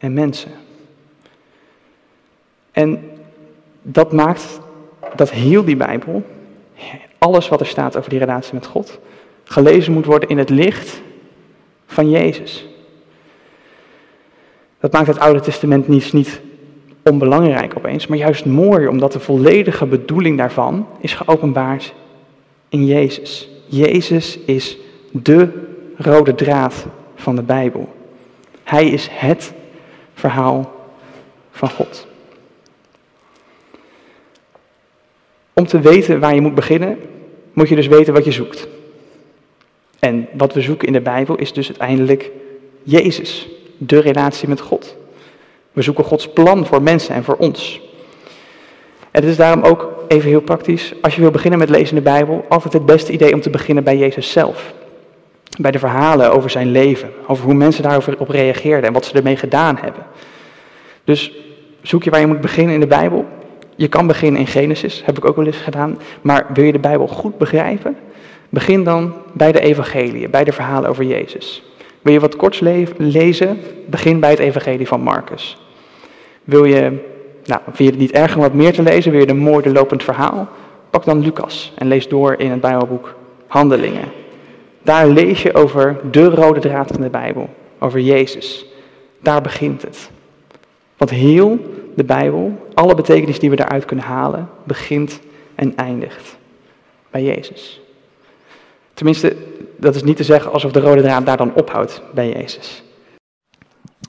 en 0.01 0.13
mensen. 0.13 0.51
En 2.71 3.09
dat 3.81 4.11
maakt 4.11 4.59
dat 5.15 5.31
heel 5.31 5.63
die 5.63 5.75
Bijbel, 5.75 6.23
alles 7.17 7.49
wat 7.49 7.59
er 7.59 7.65
staat 7.65 7.97
over 7.97 8.09
die 8.09 8.19
relatie 8.19 8.53
met 8.53 8.65
God, 8.65 8.99
gelezen 9.43 9.93
moet 9.93 10.05
worden 10.05 10.29
in 10.29 10.37
het 10.37 10.49
licht 10.49 11.01
van 11.85 12.09
Jezus. 12.09 12.67
Dat 14.79 14.91
maakt 14.91 15.07
het 15.07 15.19
Oude 15.19 15.39
Testament 15.39 15.87
niet, 15.87 16.13
niet 16.13 16.41
onbelangrijk 17.03 17.73
opeens, 17.77 18.07
maar 18.07 18.17
juist 18.17 18.45
mooi, 18.45 18.87
omdat 18.87 19.11
de 19.11 19.19
volledige 19.19 19.85
bedoeling 19.85 20.37
daarvan 20.37 20.87
is 20.99 21.13
geopenbaard 21.13 21.93
in 22.69 22.85
Jezus. 22.85 23.49
Jezus 23.65 24.39
is 24.39 24.77
de 25.11 25.67
rode 25.97 26.35
draad 26.35 26.85
van 27.15 27.35
de 27.35 27.43
Bijbel. 27.43 27.93
Hij 28.63 28.89
is 28.89 29.07
het 29.11 29.53
verhaal 30.21 30.71
van 31.51 31.69
God. 31.69 32.07
Om 35.53 35.65
te 35.65 35.79
weten 35.79 36.19
waar 36.19 36.35
je 36.35 36.41
moet 36.41 36.55
beginnen, 36.55 36.99
moet 37.53 37.69
je 37.69 37.75
dus 37.75 37.87
weten 37.87 38.13
wat 38.13 38.25
je 38.25 38.31
zoekt. 38.31 38.67
En 39.99 40.27
wat 40.33 40.53
we 40.53 40.61
zoeken 40.61 40.87
in 40.87 40.93
de 40.93 41.01
Bijbel 41.01 41.35
is 41.35 41.53
dus 41.53 41.67
uiteindelijk 41.67 42.31
Jezus, 42.83 43.47
de 43.77 43.99
relatie 43.99 44.47
met 44.47 44.61
God. 44.61 44.95
We 45.71 45.81
zoeken 45.81 46.03
Gods 46.03 46.27
plan 46.27 46.65
voor 46.65 46.81
mensen 46.81 47.15
en 47.15 47.23
voor 47.23 47.35
ons. 47.35 47.81
En 49.11 49.21
het 49.21 49.31
is 49.31 49.37
daarom 49.37 49.63
ook 49.63 49.93
even 50.07 50.29
heel 50.29 50.41
praktisch, 50.41 50.93
als 51.01 51.15
je 51.15 51.21
wil 51.21 51.31
beginnen 51.31 51.59
met 51.59 51.69
lezen 51.69 51.97
in 51.97 52.03
de 52.03 52.09
Bijbel, 52.09 52.45
altijd 52.49 52.73
het 52.73 52.85
beste 52.85 53.11
idee 53.11 53.33
om 53.33 53.41
te 53.41 53.49
beginnen 53.49 53.83
bij 53.83 53.97
Jezus 53.97 54.31
zelf. 54.31 54.73
Bij 55.59 55.71
de 55.71 55.79
verhalen 55.79 56.31
over 56.31 56.49
zijn 56.49 56.71
leven, 56.71 57.09
over 57.27 57.45
hoe 57.45 57.53
mensen 57.53 57.83
daarover 57.83 58.19
op 58.19 58.29
reageerden 58.29 58.87
en 58.87 58.93
wat 58.93 59.05
ze 59.05 59.13
ermee 59.13 59.37
gedaan 59.37 59.77
hebben. 59.81 60.03
Dus 61.03 61.31
zoek 61.81 62.03
je 62.03 62.09
waar 62.09 62.19
je 62.19 62.27
moet 62.27 62.41
beginnen 62.41 62.73
in 62.73 62.79
de 62.79 62.87
Bijbel. 62.87 63.25
Je 63.75 63.87
kan 63.87 64.07
beginnen 64.07 64.39
in 64.39 64.47
Genesis, 64.47 65.01
heb 65.05 65.17
ik 65.17 65.25
ook 65.25 65.35
wel 65.35 65.45
eens 65.45 65.57
gedaan. 65.57 65.99
Maar 66.21 66.45
wil 66.53 66.63
je 66.63 66.71
de 66.71 66.79
Bijbel 66.79 67.07
goed 67.07 67.37
begrijpen? 67.37 67.97
Begin 68.49 68.83
dan 68.83 69.13
bij 69.33 69.51
de 69.51 69.59
evangelie, 69.59 70.29
bij 70.29 70.43
de 70.43 70.51
verhalen 70.51 70.89
over 70.89 71.03
Jezus. 71.03 71.63
Wil 72.01 72.13
je 72.13 72.19
wat 72.19 72.35
korts 72.35 72.59
lezen? 72.97 73.59
Begin 73.87 74.19
bij 74.19 74.29
het 74.29 74.39
evangelie 74.39 74.87
van 74.87 75.01
Marcus. 75.01 75.57
Wil 76.43 76.63
je, 76.63 76.79
nou, 77.45 77.61
vind 77.65 77.77
je 77.77 77.85
het 77.85 77.97
niet 77.97 78.11
erg 78.11 78.35
om 78.35 78.41
wat 78.41 78.53
meer 78.53 78.73
te 78.73 78.83
lezen? 78.83 79.11
Wil 79.11 79.21
je 79.21 79.29
een 79.29 79.37
mooi 79.37 79.71
lopend 79.71 80.03
verhaal? 80.03 80.47
Pak 80.89 81.05
dan 81.05 81.19
Lucas 81.19 81.73
en 81.75 81.87
lees 81.87 82.07
door 82.07 82.35
in 82.37 82.51
het 82.51 82.61
Bijbelboek 82.61 83.15
Handelingen. 83.47 84.20
Daar 84.83 85.07
lees 85.07 85.41
je 85.41 85.53
over 85.53 85.99
de 86.11 86.23
rode 86.23 86.59
draad 86.59 86.91
van 86.91 87.01
de 87.01 87.09
Bijbel, 87.09 87.49
over 87.79 87.99
Jezus. 87.99 88.65
Daar 89.19 89.41
begint 89.41 89.81
het. 89.81 90.09
Want 90.97 91.11
heel 91.11 91.59
de 91.95 92.03
Bijbel, 92.03 92.67
alle 92.73 92.95
betekenis 92.95 93.39
die 93.39 93.49
we 93.49 93.55
daaruit 93.55 93.85
kunnen 93.85 94.05
halen, 94.05 94.49
begint 94.63 95.19
en 95.55 95.75
eindigt 95.75 96.37
bij 97.09 97.23
Jezus. 97.23 97.81
Tenminste, 98.93 99.35
dat 99.77 99.95
is 99.95 100.03
niet 100.03 100.17
te 100.17 100.23
zeggen 100.23 100.51
alsof 100.51 100.71
de 100.71 100.79
rode 100.79 101.01
draad 101.01 101.25
daar 101.25 101.37
dan 101.37 101.53
ophoudt 101.53 102.01
bij 102.13 102.29
Jezus. 102.29 102.83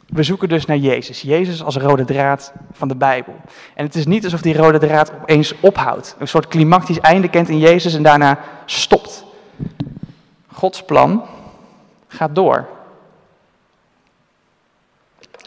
We 0.06 0.22
zoeken 0.22 0.48
dus 0.48 0.66
naar 0.66 0.76
Jezus. 0.76 1.22
Jezus 1.22 1.62
als 1.62 1.76
rode 1.76 2.04
draad 2.04 2.52
van 2.72 2.88
de 2.88 2.96
Bijbel. 2.96 3.34
En 3.74 3.84
het 3.84 3.94
is 3.94 4.06
niet 4.06 4.24
alsof 4.24 4.40
die 4.40 4.56
rode 4.56 4.78
draad 4.78 5.12
opeens 5.22 5.54
ophoudt. 5.60 6.16
Een 6.18 6.28
soort 6.28 6.46
klimactisch 6.46 7.00
einde 7.00 7.28
kent 7.28 7.48
in 7.48 7.58
Jezus 7.58 7.94
en 7.94 8.02
daarna 8.02 8.38
stopt. 8.66 9.24
Gods 10.62 10.82
plan 10.82 11.24
gaat 12.08 12.34
door. 12.34 12.66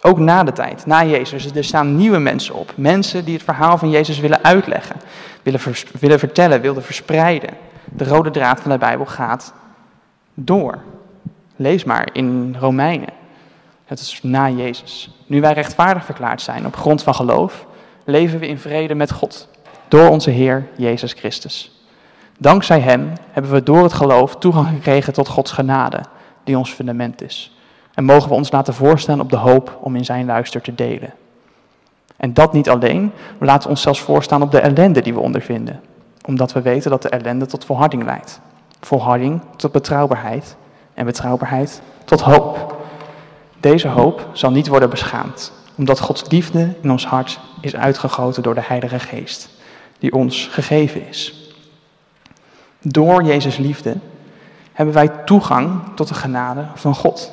Ook 0.02 0.20
na 0.20 0.44
de 0.44 0.52
tijd, 0.52 0.86
na 0.86 1.04
Jezus. 1.04 1.52
Er 1.52 1.64
staan 1.64 1.96
nieuwe 1.96 2.18
mensen 2.18 2.56
op. 2.56 2.74
Mensen 2.76 3.26
die 3.26 3.34
het 3.34 3.44
verhaal 3.44 3.78
van 3.78 3.90
Jezus 3.90 4.20
willen 4.20 4.44
uitleggen, 4.44 4.96
willen, 5.44 5.60
willen 6.00 6.20
vertellen, 6.20 6.62
willen 6.62 6.84
verspreiden. 6.84 7.50
De 7.86 8.04
rode 8.04 8.32
draad 8.32 8.60
van 8.60 8.72
de 8.72 8.78
Bijbel 8.78 9.06
gaat 9.06 9.54
door. 10.34 10.84
Lees 11.56 11.84
maar 11.84 12.10
in 12.14 12.56
Romeinen. 12.60 13.14
Het 13.86 14.00
is 14.00 14.20
na 14.24 14.50
Jezus. 14.50 15.20
Nu 15.28 15.42
wij 15.42 15.54
rechtvaardig 15.54 16.06
verklaard 16.06 16.42
zijn 16.42 16.66
op 16.66 16.76
grond 16.76 17.04
van 17.04 17.16
geloof, 17.16 17.66
leven 18.04 18.40
we 18.40 18.48
in 18.48 18.60
vrede 18.60 18.96
met 18.96 19.12
God. 19.12 19.48
Door 19.88 20.10
onze 20.10 20.30
Heer 20.30 20.68
Jezus 20.76 21.14
Christus. 21.14 21.75
Dankzij 22.38 22.80
Hem 22.80 23.14
hebben 23.32 23.52
we 23.52 23.64
door 23.64 23.84
het 23.84 23.94
geloof 23.94 24.36
toegang 24.36 24.68
gekregen 24.68 25.14
tot 25.14 25.28
Gods 25.28 25.52
genade, 25.52 26.02
die 26.44 26.58
ons 26.58 26.72
fundament 26.72 27.22
is. 27.22 27.58
En 27.94 28.04
mogen 28.04 28.30
we 28.30 28.36
ons 28.36 28.52
laten 28.52 28.74
voorstaan 28.74 29.20
op 29.20 29.30
de 29.30 29.38
hoop 29.38 29.78
om 29.82 29.96
in 29.96 30.06
Zijn 30.06 30.26
luister 30.26 30.62
te 30.62 30.76
delen. 30.76 31.14
En 32.18 32.34
dat 32.34 32.54
niet 32.54 32.70
alleen, 32.70 33.12
we 33.38 33.46
laten 33.46 33.70
ons 33.70 33.82
zelfs 33.82 34.02
voorstaan 34.02 34.42
op 34.42 34.52
de 34.52 34.60
ellende 34.60 35.02
die 35.02 35.14
we 35.14 35.20
ondervinden. 35.20 35.82
Omdat 36.26 36.54
we 36.54 36.62
weten 36.62 36.90
dat 36.90 37.02
de 37.02 37.10
ellende 37.10 37.46
tot 37.46 37.66
volharding 37.66 38.04
leidt. 38.04 38.40
Volharding 38.80 39.42
tot 39.56 39.72
betrouwbaarheid 39.72 40.56
en 40.94 41.06
betrouwbaarheid 41.06 41.82
tot 42.06 42.22
hoop. 42.22 42.76
Deze 43.60 43.88
hoop 43.88 44.30
zal 44.34 44.52
niet 44.52 44.68
worden 44.68 44.90
beschaamd, 44.90 45.52
omdat 45.76 46.00
Gods 46.00 46.30
liefde 46.30 46.74
in 46.82 46.92
ons 46.92 47.06
hart 47.06 47.40
is 47.62 47.76
uitgegoten 47.76 48.44
door 48.44 48.56
de 48.56 48.64
Heilige 48.64 49.00
Geest, 49.00 49.50
die 50.00 50.14
ons 50.14 50.48
gegeven 50.52 51.08
is. 51.08 51.45
Door 52.88 53.24
Jezus' 53.24 53.58
liefde 53.58 53.98
hebben 54.74 54.96
wij 54.96 55.08
toegang 55.08 55.82
tot 55.96 56.08
de 56.08 56.14
genade 56.14 56.66
van 56.76 56.96
God. 56.96 57.32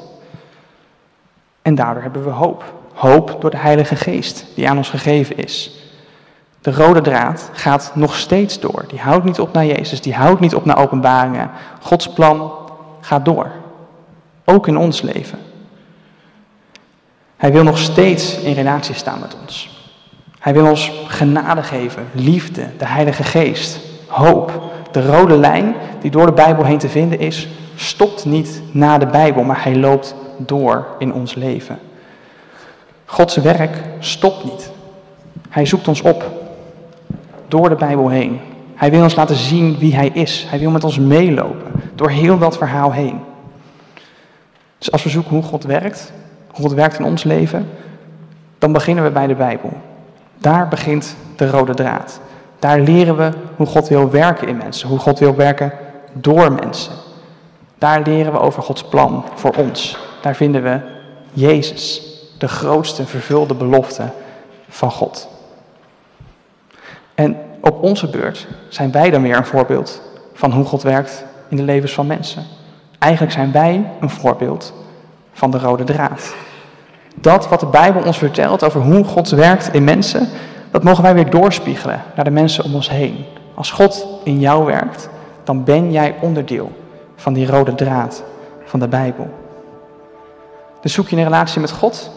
En 1.63 1.75
daardoor 1.75 2.03
hebben 2.03 2.25
we 2.25 2.31
hoop. 2.31 2.75
Hoop 2.93 3.37
door 3.41 3.51
de 3.51 3.57
Heilige 3.57 3.97
Geest 3.97 4.47
die 4.55 4.69
aan 4.69 4.77
ons 4.77 4.91
gegeven 4.91 5.37
is. 5.37 5.71
De 6.61 6.73
rode 6.73 7.01
draad 7.01 7.51
gaat 7.53 7.93
nog 7.95 8.17
steeds 8.17 8.61
door. 8.61 8.85
Die 8.89 9.01
houdt 9.01 9.25
niet 9.25 9.41
op 9.41 9.53
naar 9.53 9.67
Jezus, 9.67 10.01
die 10.01 10.15
houdt 10.15 10.41
niet 10.41 10.55
op 10.55 10.65
naar 10.65 10.79
openbaringen. 10.79 11.51
Gods 11.81 12.13
plan 12.13 12.53
gaat 13.01 13.25
door. 13.25 13.51
Ook 14.45 14.67
in 14.67 14.77
ons 14.77 15.01
leven. 15.01 15.39
Hij 17.37 17.53
wil 17.53 17.63
nog 17.63 17.79
steeds 17.79 18.39
in 18.39 18.53
relatie 18.53 18.95
staan 18.95 19.21
met 19.21 19.37
ons. 19.43 19.87
Hij 20.39 20.53
wil 20.53 20.69
ons 20.69 20.93
genade 21.07 21.63
geven, 21.63 22.09
liefde, 22.13 22.67
de 22.79 22.87
Heilige 22.87 23.23
Geest, 23.23 23.81
hoop. 24.07 24.62
De 24.93 25.07
rode 25.07 25.37
lijn 25.37 25.75
die 26.01 26.11
door 26.11 26.27
de 26.27 26.33
Bijbel 26.33 26.65
heen 26.65 26.79
te 26.79 26.89
vinden 26.89 27.19
is, 27.19 27.49
stopt 27.75 28.25
niet 28.25 28.63
na 28.71 28.99
de 28.99 29.07
Bijbel, 29.07 29.43
maar 29.43 29.65
hij 29.65 29.77
loopt 29.77 30.15
door 30.37 30.87
in 30.99 31.13
ons 31.13 31.35
leven. 31.35 31.79
Gods 33.05 33.37
werk 33.37 33.83
stopt 33.99 34.45
niet. 34.45 34.71
Hij 35.49 35.67
zoekt 35.67 35.89
ons 35.89 36.03
op 36.03 36.31
door 37.49 37.69
de 37.69 37.75
Bijbel 37.75 38.09
heen. 38.09 38.41
Hij 38.75 38.91
wil 38.91 39.03
ons 39.03 39.15
laten 39.15 39.37
zien 39.37 39.79
wie 39.79 39.95
hij 39.95 40.09
is. 40.09 40.47
Hij 40.49 40.59
wil 40.59 40.71
met 40.71 40.85
ons 40.85 40.99
meelopen 40.99 41.73
door 41.95 42.11
heel 42.11 42.39
dat 42.39 42.57
verhaal 42.57 42.93
heen. 42.93 43.21
Dus 44.79 44.93
als 44.93 45.03
we 45.03 45.11
zoeken 45.11 45.33
hoe 45.33 45.43
God 45.43 45.65
werkt, 45.65 46.13
hoe 46.51 46.65
God 46.65 46.73
werkt 46.73 46.99
in 46.99 47.05
ons 47.05 47.23
leven, 47.23 47.69
dan 48.59 48.73
beginnen 48.73 49.05
we 49.05 49.11
bij 49.11 49.27
de 49.27 49.35
Bijbel. 49.35 49.73
Daar 50.39 50.69
begint 50.69 51.17
de 51.37 51.51
rode 51.51 51.75
draad. 51.75 52.21
Daar 52.63 52.81
leren 52.81 53.17
we 53.17 53.31
hoe 53.57 53.67
God 53.67 53.89
wil 53.89 54.11
werken 54.11 54.49
in 54.49 54.57
mensen, 54.57 54.89
hoe 54.89 54.99
God 54.99 55.19
wil 55.19 55.35
werken 55.35 55.73
door 56.13 56.53
mensen. 56.53 56.93
Daar 57.79 58.03
leren 58.03 58.33
we 58.33 58.39
over 58.39 58.63
Gods 58.63 58.85
plan 58.85 59.25
voor 59.35 59.55
ons. 59.57 59.99
Daar 60.21 60.35
vinden 60.35 60.63
we 60.63 60.81
Jezus, 61.33 62.03
de 62.39 62.49
grootste 62.49 63.07
vervulde 63.07 63.55
belofte 63.55 64.03
van 64.69 64.91
God. 64.91 65.29
En 67.15 67.37
op 67.61 67.83
onze 67.83 68.11
beurt 68.11 68.47
zijn 68.69 68.93
wij 68.93 69.11
dan 69.11 69.23
weer 69.23 69.37
een 69.37 69.47
voorbeeld 69.47 70.03
van 70.33 70.53
hoe 70.53 70.65
God 70.65 70.83
werkt 70.83 71.25
in 71.49 71.57
de 71.57 71.63
levens 71.63 71.93
van 71.93 72.07
mensen. 72.07 72.45
Eigenlijk 72.99 73.33
zijn 73.33 73.53
wij 73.53 73.91
een 74.01 74.11
voorbeeld 74.11 74.73
van 75.33 75.51
de 75.51 75.59
rode 75.59 75.85
draad. 75.85 76.35
Dat 77.15 77.49
wat 77.49 77.61
de 77.61 77.67
Bijbel 77.67 78.03
ons 78.03 78.19
vertelt 78.19 78.65
over 78.65 78.81
hoe 78.81 79.05
God 79.05 79.29
werkt 79.29 79.75
in 79.75 79.85
mensen, 79.85 80.29
dat 80.73 80.83
mogen 80.83 81.03
wij 81.03 81.15
weer 81.15 81.31
doorspiegelen 81.31 82.03
naar 82.15 82.25
de 82.25 82.31
mensen 82.31 82.65
om 82.65 82.75
ons 82.75 82.91
heen. 82.91 83.25
Als 83.55 83.71
God 83.71 84.07
in 84.25 84.41
jou 84.41 84.65
werkt, 84.65 85.09
dan 85.45 85.65
ben 85.65 85.93
jij 85.93 86.15
onderdeel 86.21 86.73
van 87.17 87.33
die 87.33 87.47
rode 87.47 87.75
draad 87.75 88.25
van 88.65 88.81
de 88.81 88.89
Bijbel. 88.89 89.31
Dus 90.81 90.93
zoek 90.93 91.09
je 91.09 91.17
een 91.17 91.25
relatie 91.25 91.61
met 91.61 91.71
God? 91.71 92.11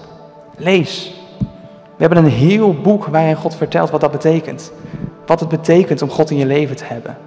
Lees. 0.57 1.13
We 1.95 2.03
hebben 2.03 2.17
een 2.17 2.31
heel 2.31 2.73
boek 2.73 3.05
waarin 3.05 3.35
God 3.35 3.55
vertelt 3.55 3.89
wat 3.89 4.01
dat 4.01 4.11
betekent. 4.11 4.71
Wat 5.25 5.39
het 5.39 5.49
betekent 5.49 6.01
om 6.01 6.09
God 6.09 6.29
in 6.29 6.37
je 6.37 6.45
leven 6.45 6.75
te 6.75 6.85
hebben. 6.85 7.17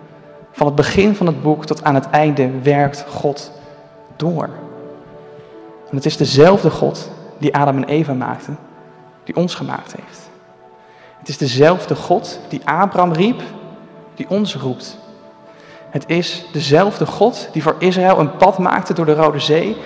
Van 0.53 0.67
het 0.67 0.77
begin 0.77 1.15
van 1.15 1.27
het 1.27 1.43
boek 1.43 1.67
tot 1.67 1.85
aan 1.85 1.95
het 1.95 2.11
einde 2.11 2.51
werkt 2.63 3.05
God 3.09 3.53
door. 4.17 4.49
En 5.91 5.97
het 5.97 6.07
is 6.07 6.17
dezelfde 6.17 6.71
God 6.71 7.11
die 7.39 7.57
Adam 7.57 7.77
en 7.77 7.85
Eva 7.85 8.13
maakte, 8.13 8.51
die 9.25 9.37
ons 9.37 9.55
gemaakt 9.55 9.95
heeft. 9.97 10.28
Het 11.29 11.41
is 11.41 11.49
dezelfde 11.49 11.95
God 11.95 12.41
die 12.49 12.61
Abraham 12.65 13.13
riep, 13.13 13.43
die 14.15 14.29
ons 14.29 14.57
roept. 14.57 14.99
Het 15.91 16.05
is 16.07 16.45
dezelfde 16.53 17.07
God 17.07 17.49
die 17.53 17.63
voor 17.63 17.77
Israël 17.79 18.19
een 18.19 18.37
pad 18.37 18.59
maakte 18.59 18.93
door 18.95 19.07
de 19.07 19.15
Rode 19.15 19.39
Zee, 19.39 19.77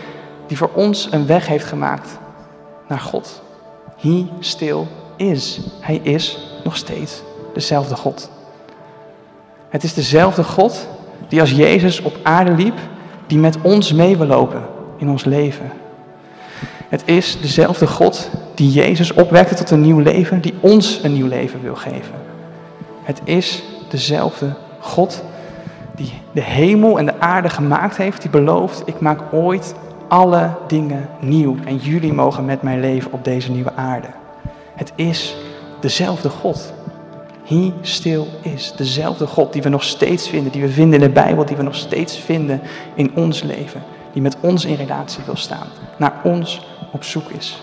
die 0.47 0.57
voor 0.57 0.71
ons 0.75 1.09
een 1.11 1.27
weg 1.27 1.47
heeft 1.47 1.65
gemaakt 1.65 2.19
naar 2.89 3.01
God. 3.01 3.43
He 3.97 4.27
still 4.39 4.87
is. 5.17 5.61
Hij 5.81 6.01
is 6.03 6.39
nog 6.65 6.77
steeds 6.77 7.23
dezelfde 7.55 7.97
God. 7.97 8.31
Het 9.69 9.83
is 9.83 9.95
dezelfde 9.95 10.45
God 10.45 10.89
die 11.29 11.41
als 11.41 11.51
Jezus 11.51 12.01
op 12.03 12.19
aarde 12.23 12.53
liep, 12.53 12.79
die 13.27 13.39
met 13.39 13.57
ons 13.63 13.93
mee 13.93 14.17
wil 14.17 14.27
lopen 14.27 14.63
in 14.97 15.09
ons 15.09 15.25
leven. 15.25 15.73
Het 16.89 17.03
is 17.05 17.41
dezelfde 17.41 17.87
God 17.87 18.31
die 18.55 18.71
Jezus 18.71 19.13
opwekte 19.13 19.55
tot 19.55 19.71
een 19.71 19.81
nieuw 19.81 19.99
leven, 19.99 20.41
die 20.41 20.55
ons 20.61 21.01
een 21.03 21.13
nieuw 21.13 21.29
leven 21.29 21.63
wil 21.63 21.75
geven. 21.75 22.15
Het 23.03 23.21
is 23.25 23.63
dezelfde 23.89 24.55
God 24.81 25.25
die 25.95 26.13
de 26.33 26.41
hemel 26.41 26.99
en 26.99 27.05
de 27.05 27.21
aarde 27.21 27.49
gemaakt 27.49 27.97
heeft, 27.97 28.23
die 28.23 28.31
belooft, 28.31 28.83
ik 28.85 29.01
maak 29.01 29.21
ooit 29.33 29.75
alle 30.09 30.51
dingen 30.67 31.09
nieuw 31.21 31.57
en 31.65 31.77
jullie 31.77 32.13
mogen 32.13 32.45
met 32.45 32.63
mij 32.63 32.79
leven 32.79 33.13
op 33.13 33.25
deze 33.25 33.51
nieuwe 33.51 33.73
aarde. 33.75 34.09
Het 34.75 34.93
is 34.95 35.37
dezelfde 35.81 36.29
God. 36.29 36.73
He 37.45 37.73
still 37.81 38.25
is. 38.43 38.73
Dezelfde 38.77 39.27
God 39.27 39.53
die 39.53 39.63
we 39.63 39.69
nog 39.69 39.83
steeds 39.83 40.29
vinden, 40.29 40.53
die 40.53 40.63
we 40.63 40.69
vinden 40.69 41.01
in 41.01 41.07
de 41.07 41.13
Bijbel, 41.13 41.45
die 41.45 41.57
we 41.57 41.63
nog 41.63 41.75
steeds 41.75 42.19
vinden 42.19 42.61
in 42.95 43.11
ons 43.15 43.43
leven. 43.43 43.83
Die 44.13 44.23
met 44.23 44.37
ons 44.41 44.65
in 44.65 44.75
relatie 44.75 45.25
wil 45.25 45.37
staan, 45.37 45.67
naar 45.97 46.21
ons 46.23 46.67
op 46.93 47.05
zoek 47.05 47.29
is 47.29 47.63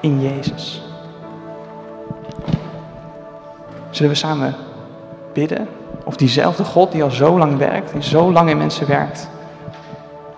in 0.00 0.20
Jezus. 0.20 0.82
Zullen 3.90 4.12
we 4.12 4.18
samen 4.18 4.54
bidden 5.32 5.68
of 6.04 6.16
diezelfde 6.16 6.64
God 6.64 6.92
die 6.92 7.02
al 7.02 7.10
zo 7.10 7.38
lang 7.38 7.58
werkt, 7.58 7.92
die 7.92 8.02
zo 8.02 8.32
lang 8.32 8.50
in 8.50 8.58
mensen 8.58 8.86
werkt, 8.86 9.28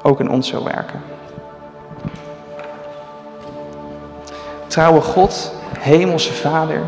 ook 0.03 0.21
in 0.21 0.31
ons 0.31 0.49
zou 0.49 0.65
werken? 0.65 1.01
Trouwe 4.67 5.01
God, 5.01 5.53
Hemelse 5.79 6.33
Vader, 6.33 6.83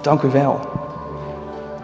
dank 0.00 0.22
u 0.22 0.30
wel. 0.30 0.60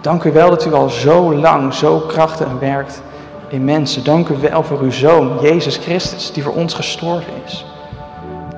Dank 0.00 0.24
u 0.24 0.33
wel 0.33 0.50
dat 0.50 0.64
u 0.64 0.72
al 0.72 0.88
zo 0.88 1.35
lang 1.35 1.74
zo 1.74 1.98
krachtig 1.98 2.48
werkt 2.59 3.02
in 3.50 3.64
mensen. 3.64 4.04
Dank 4.04 4.28
u 4.28 4.36
wel 4.36 4.62
voor 4.62 4.80
uw 4.80 4.90
Zoon, 4.90 5.38
Jezus 5.42 5.76
Christus, 5.76 6.32
die 6.32 6.42
voor 6.42 6.54
ons 6.54 6.74
gestorven 6.74 7.32
is. 7.44 7.66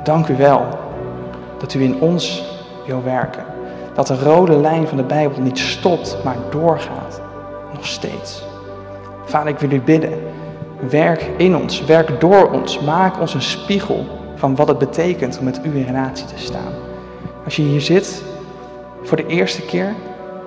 Dank 0.05 0.28
u 0.28 0.37
wel 0.37 0.66
dat 1.59 1.74
u 1.74 1.83
in 1.83 2.00
ons 2.00 2.44
wil 2.87 3.02
werken. 3.02 3.44
Dat 3.94 4.07
de 4.07 4.18
rode 4.22 4.57
lijn 4.57 4.88
van 4.88 4.96
de 4.96 5.02
Bijbel 5.02 5.40
niet 5.40 5.59
stopt, 5.59 6.16
maar 6.24 6.37
doorgaat. 6.50 7.20
Nog 7.74 7.87
steeds. 7.87 8.42
Vader, 9.24 9.52
ik 9.52 9.59
wil 9.59 9.70
u 9.70 9.81
bidden. 9.81 10.12
Werk 10.90 11.31
in 11.37 11.57
ons, 11.57 11.85
werk 11.85 12.20
door 12.20 12.50
ons. 12.50 12.81
Maak 12.81 13.20
ons 13.20 13.35
een 13.35 13.42
spiegel 13.42 14.07
van 14.35 14.57
wat 14.57 14.68
het 14.68 14.78
betekent 14.78 15.38
om 15.38 15.44
met 15.44 15.61
u 15.64 15.76
in 15.76 15.85
relatie 15.85 16.26
te 16.26 16.38
staan. 16.38 16.72
Als 17.44 17.57
je 17.57 17.62
hier 17.62 17.81
zit 17.81 18.22
voor 19.02 19.16
de 19.16 19.26
eerste 19.26 19.62
keer 19.62 19.94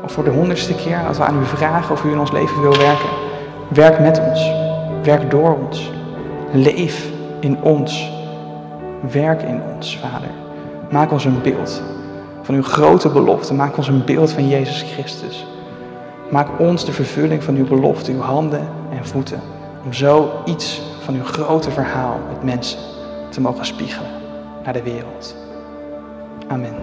of 0.03 0.11
voor 0.11 0.23
de 0.23 0.29
honderdste 0.29 0.75
keer, 0.75 0.99
als 1.07 1.17
we 1.17 1.23
aan 1.23 1.41
u 1.41 1.45
vragen 1.45 1.91
of 1.91 2.03
u 2.03 2.11
in 2.11 2.19
ons 2.19 2.31
leven 2.31 2.61
wil 2.61 2.77
werken, 2.77 3.24
werk 3.67 3.99
met 3.99 4.21
ons. 4.29 4.51
Werk 5.03 5.31
door 5.31 5.57
ons. 5.57 5.91
Leef 6.51 7.09
in 7.39 7.61
ons. 7.61 8.11
Werk 9.11 9.41
in 9.41 9.61
ons, 9.75 9.97
Vader. 9.97 10.29
Maak 10.89 11.11
ons 11.11 11.25
een 11.25 11.41
beeld 11.41 11.81
van 12.41 12.55
uw 12.55 12.63
grote 12.63 13.09
belofte. 13.09 13.53
Maak 13.53 13.77
ons 13.77 13.87
een 13.87 14.05
beeld 14.05 14.31
van 14.31 14.47
Jezus 14.47 14.81
Christus. 14.81 15.45
Maak 16.29 16.59
ons 16.59 16.85
de 16.85 16.91
vervulling 16.91 17.43
van 17.43 17.55
uw 17.55 17.67
belofte, 17.67 18.11
uw 18.11 18.21
handen 18.21 18.67
en 18.91 19.05
voeten. 19.05 19.39
Om 19.85 19.93
zo 19.93 20.31
iets 20.45 20.81
van 21.03 21.15
uw 21.15 21.23
grote 21.23 21.71
verhaal 21.71 22.19
met 22.33 22.43
mensen 22.43 22.79
te 23.29 23.41
mogen 23.41 23.65
spiegelen 23.65 24.09
naar 24.63 24.73
de 24.73 24.83
wereld. 24.83 25.35
Amen. 26.47 26.73